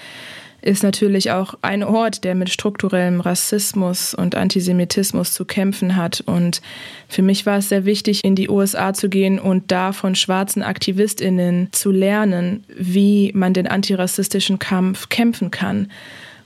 ist 0.63 0.83
natürlich 0.83 1.31
auch 1.31 1.55
ein 1.61 1.83
Ort, 1.83 2.23
der 2.23 2.35
mit 2.35 2.49
strukturellem 2.49 3.19
Rassismus 3.19 4.13
und 4.13 4.35
Antisemitismus 4.35 5.33
zu 5.33 5.45
kämpfen 5.45 5.95
hat. 5.95 6.21
Und 6.21 6.61
für 7.07 7.21
mich 7.21 7.45
war 7.45 7.57
es 7.57 7.69
sehr 7.69 7.85
wichtig, 7.85 8.23
in 8.23 8.35
die 8.35 8.49
USA 8.49 8.93
zu 8.93 9.09
gehen 9.09 9.39
und 9.39 9.71
da 9.71 9.91
von 9.91 10.15
schwarzen 10.15 10.63
Aktivistinnen 10.63 11.67
zu 11.71 11.91
lernen, 11.91 12.63
wie 12.75 13.31
man 13.35 13.53
den 13.53 13.67
antirassistischen 13.67 14.57
Kampf 14.57 15.09
kämpfen 15.09 15.51
kann. 15.51 15.91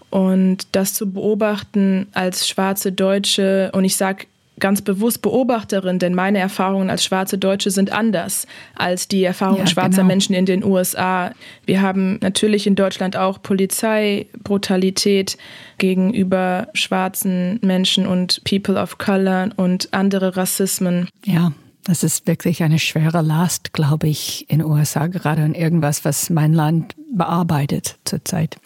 Und 0.09 0.67
das 0.71 0.93
zu 0.93 1.11
beobachten 1.11 2.07
als 2.13 2.47
schwarze 2.47 2.91
Deutsche, 2.91 3.71
und 3.73 3.83
ich 3.83 3.97
sage 3.97 4.25
ganz 4.59 4.81
bewusst 4.81 5.21
Beobachterin, 5.21 5.99
denn 5.99 6.15
meine 6.15 6.39
Erfahrungen 6.39 6.89
als 6.89 7.03
schwarze 7.03 7.37
Deutsche 7.37 7.71
sind 7.71 7.91
anders 7.91 8.47
als 8.75 9.07
die 9.07 9.23
Erfahrungen 9.23 9.61
ja, 9.61 9.67
schwarzer 9.67 9.97
genau. 9.97 10.07
Menschen 10.07 10.35
in 10.35 10.45
den 10.45 10.63
USA. 10.63 11.31
Wir 11.65 11.81
haben 11.81 12.19
natürlich 12.21 12.67
in 12.67 12.75
Deutschland 12.75 13.15
auch 13.15 13.41
Polizeibrutalität 13.41 15.37
gegenüber 15.77 16.67
schwarzen 16.73 17.59
Menschen 17.61 18.07
und 18.07 18.43
People 18.43 18.81
of 18.81 18.97
Color 18.97 19.49
und 19.55 19.93
andere 19.93 20.35
Rassismen. 20.35 21.07
Ja. 21.25 21.51
Das 21.83 22.03
ist 22.03 22.27
wirklich 22.27 22.63
eine 22.63 22.79
schwere 22.79 23.21
Last, 23.21 23.71
glaube 23.71 24.09
ich, 24.09 24.45
in 24.49 24.59
den 24.59 24.67
USA 24.67 25.07
gerade 25.07 25.45
und 25.45 25.55
irgendwas, 25.55 26.03
was 26.03 26.29
mein 26.29 26.51
Land 26.51 26.95
bearbeitet 27.13 27.95
zurzeit. 28.03 28.57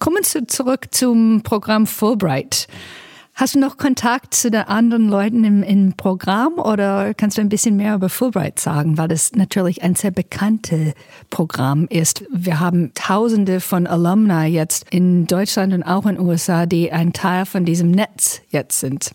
Kommen 0.00 0.16
wir 0.16 0.48
zurück 0.48 0.88
zum 0.90 1.42
Programm 1.44 1.86
Fulbright. 1.86 2.66
Hast 3.40 3.54
du 3.54 3.58
noch 3.58 3.78
Kontakt 3.78 4.34
zu 4.34 4.50
den 4.50 4.64
anderen 4.64 5.08
Leuten 5.08 5.44
im, 5.44 5.62
im 5.62 5.94
Programm 5.94 6.58
oder 6.58 7.14
kannst 7.14 7.38
du 7.38 7.40
ein 7.40 7.48
bisschen 7.48 7.74
mehr 7.74 7.94
über 7.94 8.10
Fulbright 8.10 8.60
sagen, 8.60 8.98
weil 8.98 9.08
das 9.08 9.32
natürlich 9.32 9.82
ein 9.82 9.94
sehr 9.94 10.10
bekanntes 10.10 10.92
Programm 11.30 11.86
ist. 11.88 12.22
Wir 12.30 12.60
haben 12.60 12.92
Tausende 12.92 13.60
von 13.60 13.86
Alumni 13.86 14.48
jetzt 14.48 14.84
in 14.90 15.26
Deutschland 15.26 15.72
und 15.72 15.84
auch 15.84 16.04
in 16.04 16.16
den 16.16 16.26
USA, 16.26 16.66
die 16.66 16.92
ein 16.92 17.14
Teil 17.14 17.46
von 17.46 17.64
diesem 17.64 17.90
Netz 17.90 18.42
jetzt 18.50 18.78
sind. 18.78 19.12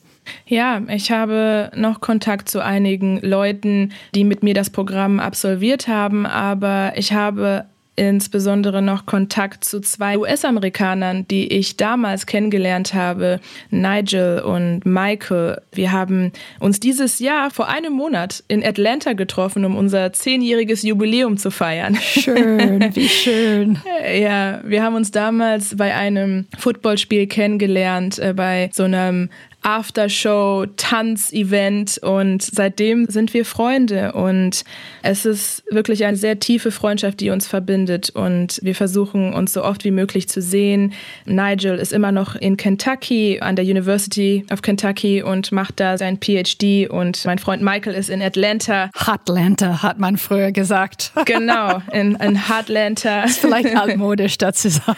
Ja, 0.47 0.81
ich 0.87 1.11
habe 1.11 1.69
noch 1.75 2.01
Kontakt 2.01 2.49
zu 2.49 2.63
einigen 2.63 3.19
Leuten, 3.21 3.93
die 4.15 4.23
mit 4.23 4.41
mir 4.41 4.55
das 4.55 4.71
Programm 4.71 5.19
absolviert 5.19 5.87
haben, 5.87 6.25
aber 6.25 6.93
ich 6.95 7.13
habe 7.13 7.65
insbesondere 7.95 8.81
noch 8.81 9.05
Kontakt 9.05 9.63
zu 9.63 9.79
zwei 9.79 10.17
US-Amerikanern, 10.17 11.27
die 11.27 11.47
ich 11.47 11.77
damals 11.77 12.25
kennengelernt 12.25 12.93
habe, 12.93 13.39
Nigel 13.69 14.39
und 14.39 14.85
Michael. 14.85 15.61
Wir 15.71 15.91
haben 15.91 16.31
uns 16.59 16.79
dieses 16.79 17.19
Jahr 17.19 17.51
vor 17.51 17.69
einem 17.69 17.93
Monat 17.93 18.43
in 18.47 18.63
Atlanta 18.65 19.13
getroffen, 19.13 19.65
um 19.65 19.75
unser 19.75 20.11
zehnjähriges 20.13 20.83
Jubiläum 20.83 21.37
zu 21.37 21.51
feiern. 21.51 21.95
Schön, 21.95 22.81
wie 22.95 23.09
schön. 23.09 23.79
ja, 24.19 24.61
wir 24.63 24.83
haben 24.83 24.95
uns 24.95 25.11
damals 25.11 25.75
bei 25.77 25.95
einem 25.95 26.47
Footballspiel 26.57 27.27
kennengelernt, 27.27 28.19
äh, 28.19 28.33
bei 28.33 28.69
so 28.73 28.83
einem 28.83 29.29
Aftershow, 29.65 30.67
Tanzevent 30.77 31.97
und 31.97 32.43
seitdem 32.43 33.07
sind 33.07 33.33
wir 33.33 33.45
Freunde 33.45 34.11
und 34.11 34.63
es 35.01 35.25
ist 35.25 35.63
wirklich 35.71 36.05
eine 36.05 36.17
sehr 36.17 36.39
tiefe 36.39 36.69
Freundschaft, 36.69 37.19
die 37.19 37.31
uns 37.31 37.47
verbindet 37.47 38.11
und 38.11 38.59
wir 38.61 38.75
versuchen 38.75 39.33
uns 39.33 39.53
so 39.53 39.63
oft 39.63 39.83
wie 39.83 39.89
möglich 39.89 40.29
zu 40.29 40.39
sehen. 40.39 40.93
Nigel 41.25 41.79
ist 41.79 41.93
immer 41.93 42.11
noch 42.11 42.35
in 42.35 42.57
Kentucky 42.57 43.39
an 43.41 43.55
der 43.55 43.65
University 43.65 44.45
of 44.51 44.61
Kentucky 44.61 45.23
und 45.23 45.51
macht 45.51 45.79
da 45.79 45.97
sein 45.97 46.19
PhD 46.19 46.87
und 46.87 47.25
mein 47.25 47.39
Freund 47.39 47.63
Michael 47.63 47.95
ist 47.95 48.11
in 48.11 48.21
Atlanta. 48.21 48.91
Atlanta 48.93 49.81
hat 49.81 49.97
man 49.97 50.17
früher 50.17 50.51
gesagt. 50.51 51.11
Genau, 51.25 51.81
in, 51.91 52.15
in 52.15 52.39
Atlanta. 52.49 53.23
Ist 53.23 53.39
vielleicht 53.39 53.75
altmodisch 53.75 54.37
dazu 54.37 54.69
sagen. 54.69 54.95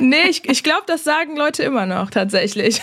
nee, 0.00 0.28
ich, 0.28 0.46
ich 0.48 0.62
glaube, 0.62 0.82
das 0.86 1.02
sagen 1.02 1.34
Leute 1.34 1.62
immer 1.62 1.86
noch 1.86 2.10
tatsächlich. 2.10 2.82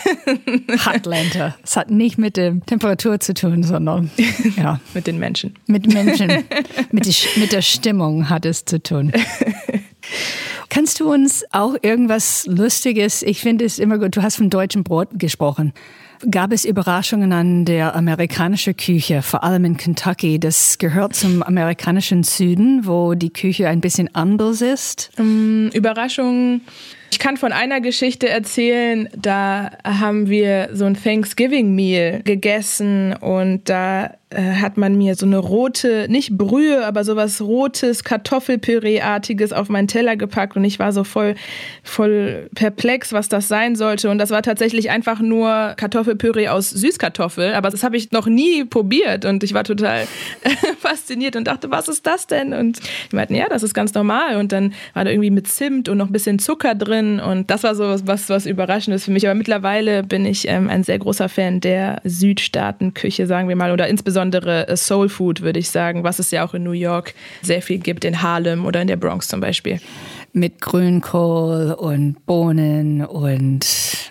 Atlanta. 1.04 1.56
Es 1.64 1.76
hat 1.76 1.92
nicht 1.92 2.18
mit 2.18 2.38
der 2.38 2.60
Temperatur 2.66 3.20
zu 3.20 3.34
tun, 3.34 3.64
sondern 3.64 4.10
ja. 4.58 4.80
mit 4.94 5.08
den 5.08 5.20
Menschen. 5.20 5.56
Mit 5.68 5.92
Menschen. 5.94 6.30
mit, 6.92 7.06
die, 7.06 7.40
mit 7.40 7.52
der 7.52 7.62
Stimmung 7.62 8.30
hat 8.30 8.46
es 8.46 8.64
zu 8.66 8.82
tun. 8.82 9.12
Kannst 10.70 11.00
du 11.00 11.12
uns 11.12 11.44
auch 11.52 11.76
irgendwas 11.82 12.46
Lustiges, 12.48 13.22
ich 13.22 13.42
finde 13.42 13.66
es 13.66 13.78
immer 13.80 14.00
gut, 14.00 14.16
du 14.16 14.24
hast 14.24 14.38
vom 14.38 14.50
deutschen 14.50 14.84
Brot 14.84 15.10
gesprochen. 15.14 15.74
Gab 16.32 16.54
es 16.54 16.64
Überraschungen 16.64 17.34
an 17.34 17.66
der 17.66 17.96
amerikanischen 17.96 18.78
Küche, 18.78 19.22
vor 19.22 19.44
allem 19.44 19.66
in 19.66 19.78
Kentucky? 19.78 20.40
Das 20.40 20.78
gehört 20.78 21.16
zum 21.16 21.44
amerikanischen 21.44 22.24
Süden, 22.24 22.88
wo 22.88 23.14
die 23.14 23.32
Küche 23.32 23.68
ein 23.68 23.82
bisschen 23.82 24.14
anders 24.16 24.62
ist. 24.62 25.12
Um, 25.20 25.70
Überraschungen 25.74 26.62
ich 27.14 27.20
kann 27.20 27.38
von 27.38 27.52
einer 27.52 27.80
Geschichte 27.80 28.28
erzählen, 28.28 29.08
da 29.16 29.70
haben 29.84 30.30
wir 30.30 30.70
so 30.74 30.86
ein 30.86 30.96
Thanksgiving 30.96 31.76
Meal 31.76 32.24
gegessen 32.24 33.14
und 33.14 33.70
da 33.70 34.16
äh, 34.34 34.56
hat 34.56 34.78
man 34.78 34.98
mir 34.98 35.16
so 35.16 35.26
eine 35.28 35.38
rote, 35.38 36.08
nicht 36.10 36.36
Brühe, 36.38 36.86
aber 36.86 37.04
sowas 37.04 37.40
rotes, 37.40 38.04
Kartoffelpüree-artiges 38.04 39.54
auf 39.54 39.70
meinen 39.70 39.88
Teller 39.88 40.16
gepackt 40.16 40.56
und 40.56 40.64
ich 40.64 40.80
war 40.80 40.92
so 40.92 41.04
voll, 41.04 41.36
voll 41.84 42.50
perplex, 42.56 43.14
was 43.14 43.30
das 43.30 43.48
sein 43.48 43.76
sollte. 43.76 44.10
Und 44.10 44.18
das 44.18 44.32
war 44.32 44.42
tatsächlich 44.42 44.90
einfach 44.90 45.20
nur 45.20 45.74
Kartoffelpüree 45.78 46.48
aus 46.48 46.72
Süßkartoffel, 46.72 47.54
aber 47.54 47.70
das 47.70 47.84
habe 47.84 47.96
ich 47.96 48.12
noch 48.12 48.26
nie 48.26 48.66
probiert 48.66 49.26
und 49.26 49.44
ich 49.44 49.54
war 49.54 49.64
total 49.64 50.08
fasziniert 50.80 51.36
und 51.36 51.46
dachte, 51.46 51.70
was 51.70 51.88
ist 51.88 52.08
das 52.08 52.26
denn? 52.26 52.54
Und 52.54 52.80
die 53.12 53.16
meinten, 53.16 53.36
ja, 53.36 53.48
das 53.50 53.62
ist 53.62 53.76
ganz 53.76 53.94
normal. 53.94 54.38
Und 54.38 54.52
dann 54.52 54.74
war 54.94 55.06
da 55.06 55.12
irgendwie 55.12 55.32
mit 55.32 55.48
Zimt 55.48 55.90
und 55.90 55.98
noch 55.98 56.08
ein 56.08 56.14
bisschen 56.14 56.40
Zucker 56.40 56.74
drin 56.74 57.03
und 57.20 57.50
das 57.50 57.64
war 57.64 57.76
so 57.76 57.84
was, 58.06 58.30
was 58.30 58.46
Überraschendes 58.46 59.06
für 59.06 59.12
mich. 59.12 59.28
Aber 59.28 59.36
mittlerweile 59.36 60.04
bin 60.04 60.26
ich 60.26 60.48
ähm, 60.48 60.70
ein 60.70 60.84
sehr 60.84 61.00
großer 61.00 61.30
Fan 61.30 61.60
der 61.60 62.02
Südstaatenküche, 62.04 63.28
sagen 63.28 63.48
wir 63.48 63.56
mal, 63.56 63.72
oder 63.72 63.88
insbesondere 63.88 64.34
insbesondere 64.34 64.68
äh, 64.68 64.78
Soul 64.78 65.10
Food, 65.10 65.42
würde 65.42 65.60
ich 65.60 65.70
sagen, 65.70 66.04
was 66.04 66.20
es 66.20 66.32
ja 66.32 66.46
auch 66.46 66.54
in 66.54 66.64
New 66.64 66.72
York 66.72 67.14
sehr 67.42 67.62
viel 67.62 67.80
gibt, 67.80 68.06
in 68.06 68.22
Harlem 68.22 68.66
oder 68.66 68.82
in 68.82 68.88
der 68.88 68.98
Bronx 68.98 69.28
zum 69.28 69.40
Beispiel. 69.40 69.80
Mit 70.34 70.62
Grünkohl 70.62 71.76
und 71.78 72.26
Bohnen 72.26 73.06
und 73.06 73.66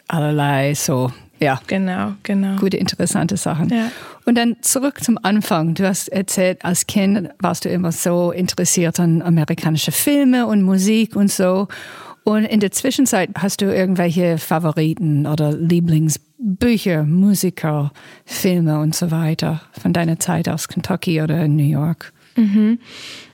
allerlei 0.09 0.75
so. 0.75 1.13
Ja. 1.41 1.61
Genau, 1.67 2.13
genau. 2.23 2.57
Gute, 2.57 2.77
interessante 2.77 3.37
Sachen. 3.37 3.69
Ja. 3.69 3.91
Und 4.25 4.37
dann 4.37 4.57
zurück 4.61 5.03
zum 5.03 5.19
Anfang. 5.23 5.75
Du 5.75 5.87
hast 5.87 6.09
erzählt, 6.09 6.65
als 6.65 6.87
Kind 6.87 7.31
warst 7.41 7.65
du 7.65 7.69
immer 7.69 7.91
so 7.91 8.31
interessiert 8.31 9.01
an 9.01 9.23
amerikanische 9.23 9.91
Filme 9.91 10.47
und 10.47 10.63
Musik 10.63 11.17
und 11.17 11.33
so. 11.33 11.67
Und 12.25 12.45
in 12.45 12.61
der 12.61 12.71
Zwischenzeit 12.71 13.31
hast 13.37 13.61
du 13.61 13.67
irgendwelche 13.67 14.39
Favoriten 14.39 15.27
oder 15.27 15.53
Lieblings 15.53 16.21
Bücher, 16.39 17.05
Musiker, 17.05 17.93
Filme 18.25 18.81
und 18.81 18.95
so 18.95 19.11
weiter 19.11 19.63
von 19.81 19.93
deiner 19.93 20.19
Zeit 20.19 20.49
aus 20.49 20.69
Kentucky 20.69 21.23
oder 21.23 21.47
New 21.49 21.63
York? 21.63 22.13
Mhm. 22.37 22.79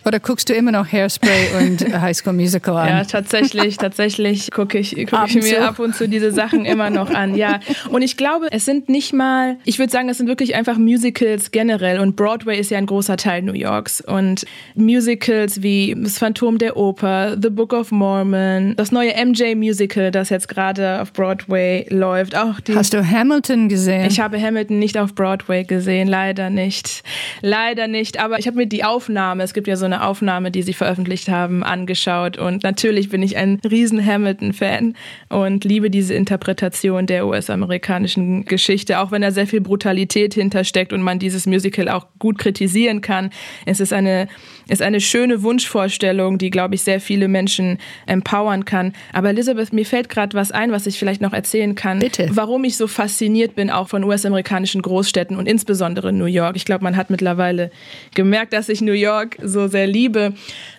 Oder 0.08 0.20
guckst 0.20 0.48
du 0.48 0.54
immer 0.54 0.72
noch 0.72 0.90
Hairspray 0.90 1.48
und 1.60 1.92
High 2.00 2.16
School 2.16 2.32
Musical 2.32 2.76
an? 2.76 2.88
Ja, 2.88 3.04
tatsächlich, 3.04 3.76
tatsächlich 3.76 4.50
gucke 4.50 4.78
ich, 4.78 4.96
guck 5.10 5.26
ich 5.26 5.34
mir 5.34 5.68
ab 5.68 5.78
und 5.80 5.94
zu 5.94 6.08
diese 6.08 6.32
Sachen 6.32 6.64
immer 6.64 6.88
noch 6.88 7.10
an. 7.10 7.34
Ja, 7.34 7.60
und 7.90 8.00
ich 8.00 8.16
glaube, 8.16 8.46
es 8.50 8.64
sind 8.64 8.88
nicht 8.88 9.12
mal, 9.12 9.56
ich 9.64 9.78
würde 9.78 9.92
sagen, 9.92 10.08
es 10.08 10.16
sind 10.16 10.26
wirklich 10.26 10.54
einfach 10.54 10.78
Musicals 10.78 11.50
generell. 11.50 12.00
Und 12.00 12.16
Broadway 12.16 12.58
ist 12.58 12.70
ja 12.70 12.78
ein 12.78 12.86
großer 12.86 13.18
Teil 13.18 13.42
New 13.42 13.52
Yorks. 13.52 14.00
Und 14.00 14.46
Musicals 14.74 15.62
wie 15.62 15.94
Das 15.98 16.18
Phantom 16.18 16.56
der 16.56 16.78
Oper, 16.78 17.36
The 17.40 17.50
Book 17.50 17.74
of 17.74 17.90
Mormon, 17.90 18.76
das 18.76 18.90
neue 18.92 19.12
MJ-Musical, 19.12 20.10
das 20.10 20.30
jetzt 20.30 20.48
gerade 20.48 21.02
auf 21.02 21.12
Broadway 21.12 21.86
läuft. 21.90 22.34
Auch 22.34 22.60
die, 22.60 22.74
Hast 22.74 22.94
du 22.94 23.06
Hamilton 23.06 23.68
gesehen? 23.68 24.06
Ich 24.06 24.20
habe 24.20 24.40
Hamilton 24.40 24.78
nicht 24.78 24.96
auf 24.96 25.14
Broadway 25.14 25.64
gesehen, 25.64 26.08
leider 26.08 26.48
nicht. 26.48 27.02
Leider 27.42 27.88
nicht. 27.88 28.18
Aber 28.18 28.38
ich 28.38 28.46
habe 28.46 28.56
mir 28.56 28.66
die 28.66 28.84
Aufnahme, 28.88 29.42
es 29.42 29.52
gibt 29.54 29.66
ja 29.66 29.76
so 29.76 29.84
eine 29.84 30.04
Aufnahme, 30.04 30.50
die 30.50 30.62
sie 30.62 30.72
veröffentlicht 30.72 31.28
haben, 31.28 31.62
angeschaut. 31.62 32.38
Und 32.38 32.62
natürlich 32.62 33.10
bin 33.10 33.22
ich 33.22 33.36
ein 33.36 33.60
riesen 33.68 34.04
Hamilton-Fan 34.04 34.94
und 35.28 35.64
liebe 35.64 35.90
diese 35.90 36.14
Interpretation 36.14 37.06
der 37.06 37.26
US-amerikanischen 37.26 38.44
Geschichte, 38.44 39.00
auch 39.00 39.10
wenn 39.10 39.22
da 39.22 39.30
sehr 39.30 39.46
viel 39.46 39.60
Brutalität 39.60 40.34
hintersteckt 40.34 40.92
und 40.92 41.02
man 41.02 41.18
dieses 41.18 41.46
Musical 41.46 41.88
auch 41.88 42.06
gut 42.18 42.38
kritisieren 42.38 43.00
kann. 43.00 43.30
Es 43.66 43.80
ist 43.80 43.92
eine, 43.92 44.28
ist 44.68 44.82
eine 44.82 45.00
schöne 45.00 45.42
Wunschvorstellung, 45.42 46.38
die, 46.38 46.50
glaube 46.50 46.74
ich, 46.74 46.82
sehr 46.82 47.00
viele 47.00 47.28
Menschen 47.28 47.78
empowern 48.06 48.64
kann. 48.64 48.92
Aber 49.12 49.30
Elizabeth, 49.30 49.72
mir 49.72 49.86
fällt 49.86 50.08
gerade 50.08 50.36
was 50.36 50.52
ein, 50.52 50.72
was 50.72 50.86
ich 50.86 50.98
vielleicht 50.98 51.20
noch 51.20 51.32
erzählen 51.32 51.74
kann. 51.74 51.98
Bitte. 51.98 52.28
Warum 52.30 52.64
ich 52.64 52.76
so 52.76 52.86
fasziniert 52.86 53.54
bin, 53.54 53.70
auch 53.70 53.88
von 53.88 54.04
US-amerikanischen 54.04 54.82
Großstädten 54.82 55.36
und 55.36 55.46
insbesondere 55.46 56.12
New 56.12 56.26
York. 56.26 56.56
Ich 56.56 56.64
glaube, 56.64 56.84
man 56.84 56.96
hat 56.96 57.10
mittlerweile 57.10 57.70
gemerkt, 58.14 58.52
dass 58.52 58.68
ich 58.68 58.80
New 58.80 58.92
York 58.92 59.36
so 59.42 59.68
sehr 59.68 59.86
liebe. 59.86 60.34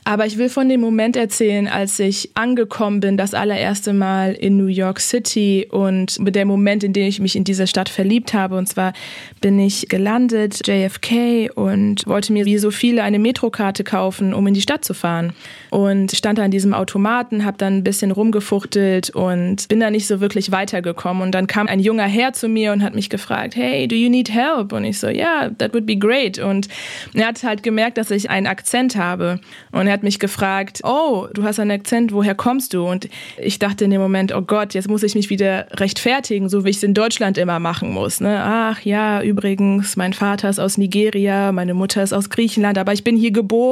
Aber 0.06 0.26
ich 0.26 0.38
will 0.38 0.50
von 0.50 0.70
dem 0.70 0.82
Moment 0.82 1.16
erzählen, 1.16 1.68
als 1.68 2.00
ich 2.00 2.32
angekommen 2.34 3.00
bin, 3.00 3.18
das 3.18 3.34
allererste 3.34 3.94
Mal 3.94 4.34
in 4.34 4.58
New 4.58 4.68
York 4.68 5.00
City 5.00 5.68
und 5.70 6.18
dem 6.20 6.48
Moment, 6.48 6.84
in 6.84 6.94
dem 6.94 7.08
ich 7.08 7.20
mich 7.20 7.36
in 7.36 7.44
diese 7.44 7.68
Stadt 7.68 7.90
verliebt 7.90 8.34
habe. 8.34 8.58
Und 8.58 8.68
zwar 8.68 8.94
bin 9.42 9.60
ich 9.60 9.90
gelandet, 9.90 10.66
JFK, 10.66 11.52
und 11.54 12.08
wollte 12.08 12.34
mir 12.34 12.46
wie 12.46 12.58
so 12.58 12.72
viele 12.72 13.04
eine 13.04 13.20
Metrokarte 13.20 13.79
kaufen, 13.84 14.34
um 14.34 14.46
in 14.48 14.54
die 14.54 14.62
Stadt 14.62 14.84
zu 14.84 14.94
fahren. 14.94 15.34
Und 15.70 16.12
stand 16.12 16.38
da 16.40 16.44
an 16.44 16.52
diesem 16.52 16.74
Automaten, 16.74 17.46
habe 17.46 17.58
dann 17.58 17.78
ein 17.78 17.84
bisschen 17.84 18.12
rumgefuchtelt 18.12 19.12
und 19.12 19.68
bin 19.68 19.80
da 19.80 19.90
nicht 19.92 20.08
so 20.08 20.20
wirklich 20.20 20.52
weitergekommen. 20.52 21.24
Und 21.24 21.32
dann 21.32 21.48
kam 21.48 21.68
ein 21.68 21.80
junger 21.80 22.06
Herr 22.06 22.34
zu 22.34 22.48
mir 22.48 22.74
und 22.74 22.84
hat 22.84 22.96
mich 22.96 23.10
gefragt, 23.10 23.56
hey, 23.56 23.88
do 23.88 23.96
you 23.96 24.10
need 24.10 24.30
help? 24.30 24.74
Und 24.74 24.84
ich 24.84 25.00
so, 25.00 25.08
ja, 25.08 25.44
yeah, 25.44 25.52
that 25.58 25.74
would 25.74 25.86
be 25.86 25.96
great. 25.96 26.40
Und 26.40 26.68
er 27.14 27.28
hat 27.28 27.44
halt 27.44 27.64
gemerkt, 27.64 27.98
dass 27.98 28.12
ich 28.12 28.30
einen 28.30 28.48
Akzent 28.48 28.96
habe. 28.96 29.40
Und 29.72 29.88
er 29.88 29.94
hat 29.94 30.04
mich 30.04 30.20
gefragt, 30.20 30.82
oh, 30.84 31.28
du 31.34 31.44
hast 31.44 31.60
einen 31.60 31.72
Akzent, 31.72 32.12
woher 32.12 32.36
kommst 32.36 32.74
du? 32.74 32.86
Und 32.86 33.10
ich 33.38 33.60
dachte 33.60 33.86
in 33.86 33.92
dem 33.92 34.02
Moment, 34.02 34.34
oh 34.34 34.42
Gott, 34.42 34.74
jetzt 34.74 34.90
muss 34.90 35.04
ich 35.04 35.16
mich 35.16 35.30
wieder 35.30 35.68
rechtfertigen, 35.74 36.50
so 36.50 36.66
wie 36.66 36.70
ich 36.70 36.78
es 36.78 36.84
in 36.84 36.94
Deutschland 36.94 37.38
immer 37.38 37.60
machen 37.60 37.92
muss. 37.92 38.20
Ne? 38.20 38.42
Ach 38.44 38.82
ja, 38.82 39.22
übrigens, 39.22 39.96
mein 39.96 40.14
Vater 40.14 40.50
ist 40.50 40.60
aus 40.60 40.78
Nigeria, 40.78 41.52
meine 41.52 41.74
Mutter 41.74 42.02
ist 42.02 42.14
aus 42.14 42.30
Griechenland, 42.30 42.78
aber 42.78 42.94
ich 42.94 43.04
bin 43.04 43.16
hier 43.16 43.32
geboren. 43.32 43.69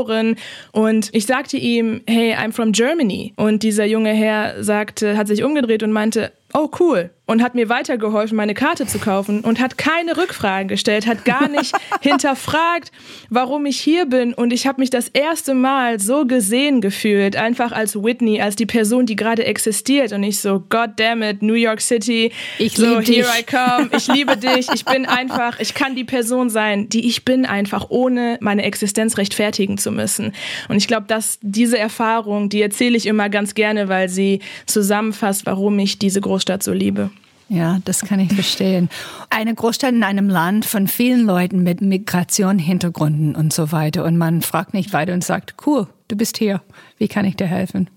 Und 0.71 1.09
ich 1.13 1.25
sagte 1.25 1.57
ihm, 1.57 2.01
hey, 2.07 2.33
I'm 2.33 2.51
from 2.51 2.71
Germany. 2.71 3.33
Und 3.35 3.63
dieser 3.63 3.85
junge 3.85 4.13
Herr 4.13 4.63
sagte, 4.63 5.17
hat 5.17 5.27
sich 5.27 5.43
umgedreht 5.43 5.83
und 5.83 5.91
meinte, 5.91 6.31
oh 6.57 6.69
cool, 6.79 7.11
und 7.27 7.43
hat 7.43 7.55
mir 7.55 7.69
weitergeholfen, 7.69 8.35
meine 8.35 8.53
Karte 8.53 8.87
zu 8.87 8.99
kaufen 8.99 9.41
und 9.41 9.59
hat 9.59 9.77
keine 9.77 10.17
Rückfragen 10.17 10.69
gestellt, 10.69 11.05
hat 11.05 11.25
gar 11.25 11.49
nicht 11.49 11.75
hinterfragt, 12.01 12.91
warum 13.29 13.65
ich 13.65 13.79
hier 13.79 14.05
bin. 14.05 14.33
Und 14.33 14.53
ich 14.53 14.65
habe 14.65 14.79
mich 14.79 14.89
das 14.89 15.09
erste 15.09 15.53
Mal 15.53 15.99
so 15.99 16.25
gesehen 16.25 16.79
gefühlt, 16.79 17.35
einfach 17.35 17.73
als 17.73 18.01
Whitney, 18.01 18.41
als 18.41 18.55
die 18.55 18.65
Person, 18.65 19.05
die 19.05 19.17
gerade 19.17 19.45
existiert. 19.45 20.13
Und 20.13 20.23
ich 20.23 20.39
so, 20.39 20.63
God 20.69 20.91
damn 20.95 21.21
it, 21.21 21.41
New 21.41 21.53
York 21.53 21.81
City, 21.81 22.31
ich 22.57 22.77
so, 22.77 23.01
dich. 23.01 23.17
here 23.17 23.27
I 23.37 23.43
come, 23.43 23.89
ich 23.95 24.07
liebe 24.07 24.37
dich, 24.37 24.69
ich 24.73 24.85
bin 24.85 25.05
einfach, 25.05 25.59
ich 25.59 25.73
kann 25.73 25.95
die 25.95 26.05
Person 26.05 26.49
sein, 26.49 26.87
die 26.87 27.07
ich 27.07 27.25
bin, 27.25 27.45
einfach 27.45 27.87
ohne 27.89 28.37
meine 28.39 28.63
Existenz 28.63 29.17
rechtfertigen 29.17 29.77
zu 29.77 29.91
müssen. 29.91 30.31
Und 30.69 30.77
ich 30.77 30.87
glaube, 30.87 31.07
dass 31.07 31.39
diese 31.41 31.77
Erfahrung, 31.77 32.47
die 32.47 32.61
erzähle 32.61 32.95
ich 32.95 33.05
immer 33.05 33.27
ganz 33.27 33.53
gerne, 33.53 33.89
weil 33.89 34.07
sie 34.07 34.39
zusammenfasst, 34.65 35.45
warum 35.45 35.77
ich 35.79 35.99
diese 35.99 36.21
Großstadt 36.47 36.63
so 36.63 36.71
liebe. 36.71 37.09
Ja, 37.49 37.79
das 37.85 38.01
kann 38.01 38.19
ich 38.19 38.33
verstehen. 38.33 38.89
Eine 39.29 39.53
Großstadt 39.53 39.91
in 39.91 40.03
einem 40.03 40.29
Land 40.29 40.65
von 40.65 40.87
vielen 40.87 41.25
Leuten 41.25 41.63
mit 41.63 41.81
Migrationshintergründen 41.81 43.35
und 43.35 43.53
so 43.53 43.71
weiter. 43.71 44.05
Und 44.05 44.17
man 44.17 44.41
fragt 44.41 44.73
nicht 44.73 44.93
weiter 44.93 45.13
und 45.13 45.23
sagt, 45.23 45.55
cool, 45.65 45.87
du 46.07 46.15
bist 46.15 46.37
hier. 46.37 46.61
Wie 46.97 47.07
kann 47.07 47.25
ich 47.25 47.35
dir 47.35 47.47
helfen? 47.47 47.89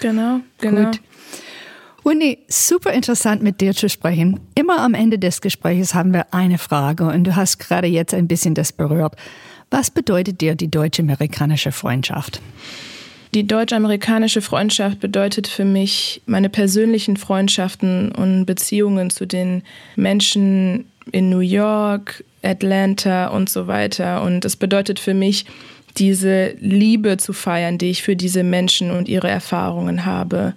Genau, 0.00 0.40
genau. 0.58 0.86
Gut. 0.86 1.00
Uni, 2.02 2.38
super 2.48 2.92
interessant 2.92 3.42
mit 3.42 3.60
dir 3.60 3.74
zu 3.74 3.88
sprechen. 3.90 4.40
Immer 4.54 4.80
am 4.80 4.94
Ende 4.94 5.18
des 5.18 5.42
Gesprächs 5.42 5.94
haben 5.94 6.14
wir 6.14 6.32
eine 6.32 6.56
Frage 6.56 7.04
und 7.04 7.24
du 7.24 7.36
hast 7.36 7.58
gerade 7.58 7.88
jetzt 7.88 8.14
ein 8.14 8.28
bisschen 8.28 8.54
das 8.54 8.72
berührt. 8.72 9.16
Was 9.70 9.90
bedeutet 9.90 10.40
dir 10.40 10.54
die 10.54 10.70
deutsch-amerikanische 10.70 11.72
Freundschaft? 11.72 12.40
Die 13.34 13.46
deutsch-amerikanische 13.46 14.40
Freundschaft 14.40 15.00
bedeutet 15.00 15.48
für 15.48 15.64
mich 15.64 16.22
meine 16.26 16.48
persönlichen 16.48 17.16
Freundschaften 17.16 18.10
und 18.12 18.46
Beziehungen 18.46 19.10
zu 19.10 19.26
den 19.26 19.62
Menschen 19.96 20.86
in 21.12 21.28
New 21.28 21.40
York, 21.40 22.24
Atlanta 22.42 23.28
und 23.28 23.50
so 23.50 23.66
weiter. 23.66 24.22
Und 24.22 24.44
es 24.44 24.56
bedeutet 24.56 24.98
für 24.98 25.14
mich, 25.14 25.44
diese 25.96 26.54
Liebe 26.60 27.16
zu 27.16 27.32
feiern, 27.32 27.76
die 27.76 27.90
ich 27.90 28.02
für 28.02 28.16
diese 28.16 28.44
Menschen 28.44 28.90
und 28.90 29.08
ihre 29.08 29.28
Erfahrungen 29.28 30.06
habe. 30.06 30.54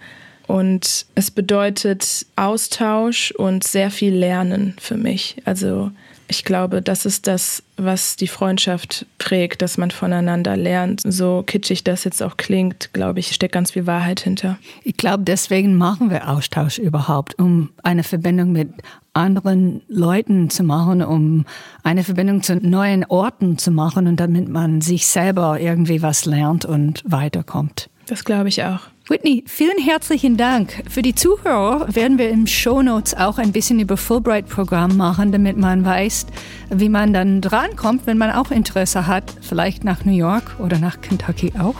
Und 0.47 1.05
es 1.15 1.31
bedeutet 1.31 2.25
Austausch 2.35 3.31
und 3.31 3.63
sehr 3.63 3.89
viel 3.89 4.13
Lernen 4.13 4.75
für 4.79 4.97
mich. 4.97 5.37
Also 5.45 5.91
ich 6.31 6.45
glaube, 6.45 6.81
das 6.81 7.05
ist 7.05 7.27
das, 7.27 7.61
was 7.75 8.15
die 8.15 8.29
Freundschaft 8.29 9.05
prägt, 9.17 9.61
dass 9.61 9.77
man 9.77 9.91
voneinander 9.91 10.55
lernt. 10.55 11.01
So 11.03 11.43
kitschig 11.45 11.83
das 11.83 12.05
jetzt 12.05 12.23
auch 12.23 12.37
klingt, 12.37 12.93
glaube 12.93 13.19
ich, 13.19 13.33
steckt 13.33 13.53
ganz 13.53 13.71
viel 13.71 13.85
Wahrheit 13.85 14.21
hinter. 14.21 14.57
Ich 14.85 14.95
glaube, 14.95 15.25
deswegen 15.25 15.75
machen 15.75 16.09
wir 16.09 16.29
Austausch 16.29 16.79
überhaupt, 16.79 17.37
um 17.37 17.71
eine 17.83 18.03
Verbindung 18.03 18.53
mit 18.53 18.69
anderen 19.11 19.81
Leuten 19.89 20.49
zu 20.49 20.63
machen, 20.63 21.03
um 21.03 21.43
eine 21.83 22.05
Verbindung 22.05 22.43
zu 22.43 22.55
neuen 22.55 23.03
Orten 23.03 23.57
zu 23.57 23.69
machen 23.69 24.07
und 24.07 24.17
damit 24.17 24.47
man 24.47 24.79
sich 24.79 25.07
selber 25.07 25.59
irgendwie 25.59 26.01
was 26.01 26.23
lernt 26.23 26.63
und 26.63 27.03
weiterkommt. 27.05 27.89
Das 28.07 28.23
glaube 28.23 28.47
ich 28.47 28.63
auch. 28.63 28.79
Whitney, 29.11 29.43
vielen 29.45 29.77
herzlichen 29.77 30.37
Dank. 30.37 30.83
Für 30.89 31.01
die 31.01 31.13
Zuhörer 31.13 31.85
werden 31.93 32.17
wir 32.17 32.29
im 32.29 32.47
Show 32.47 32.81
Notes 32.81 33.13
auch 33.13 33.39
ein 33.39 33.51
bisschen 33.51 33.81
über 33.81 33.97
Fulbright-Programm 33.97 34.95
machen, 34.95 35.33
damit 35.33 35.57
man 35.57 35.83
weiß, 35.83 36.27
wie 36.69 36.87
man 36.87 37.11
dann 37.11 37.41
drankommt, 37.41 38.07
wenn 38.07 38.17
man 38.17 38.31
auch 38.31 38.51
Interesse 38.51 39.07
hat, 39.07 39.25
vielleicht 39.41 39.83
nach 39.83 40.05
New 40.05 40.13
York 40.13 40.55
oder 40.59 40.79
nach 40.79 41.01
Kentucky 41.01 41.51
auch 41.59 41.75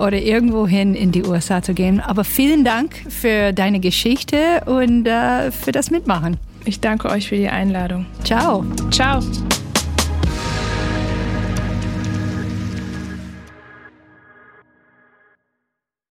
oder 0.00 0.20
irgendwohin 0.20 0.96
in 0.96 1.12
die 1.12 1.22
USA 1.22 1.62
zu 1.62 1.72
gehen. 1.72 2.00
Aber 2.00 2.24
vielen 2.24 2.64
Dank 2.64 2.96
für 3.08 3.52
deine 3.52 3.78
Geschichte 3.78 4.62
und 4.66 5.06
äh, 5.06 5.52
für 5.52 5.70
das 5.70 5.92
Mitmachen. 5.92 6.36
Ich 6.64 6.80
danke 6.80 7.08
euch 7.10 7.28
für 7.28 7.36
die 7.36 7.48
Einladung. 7.48 8.06
Ciao. 8.24 8.64
Ciao. 8.90 9.20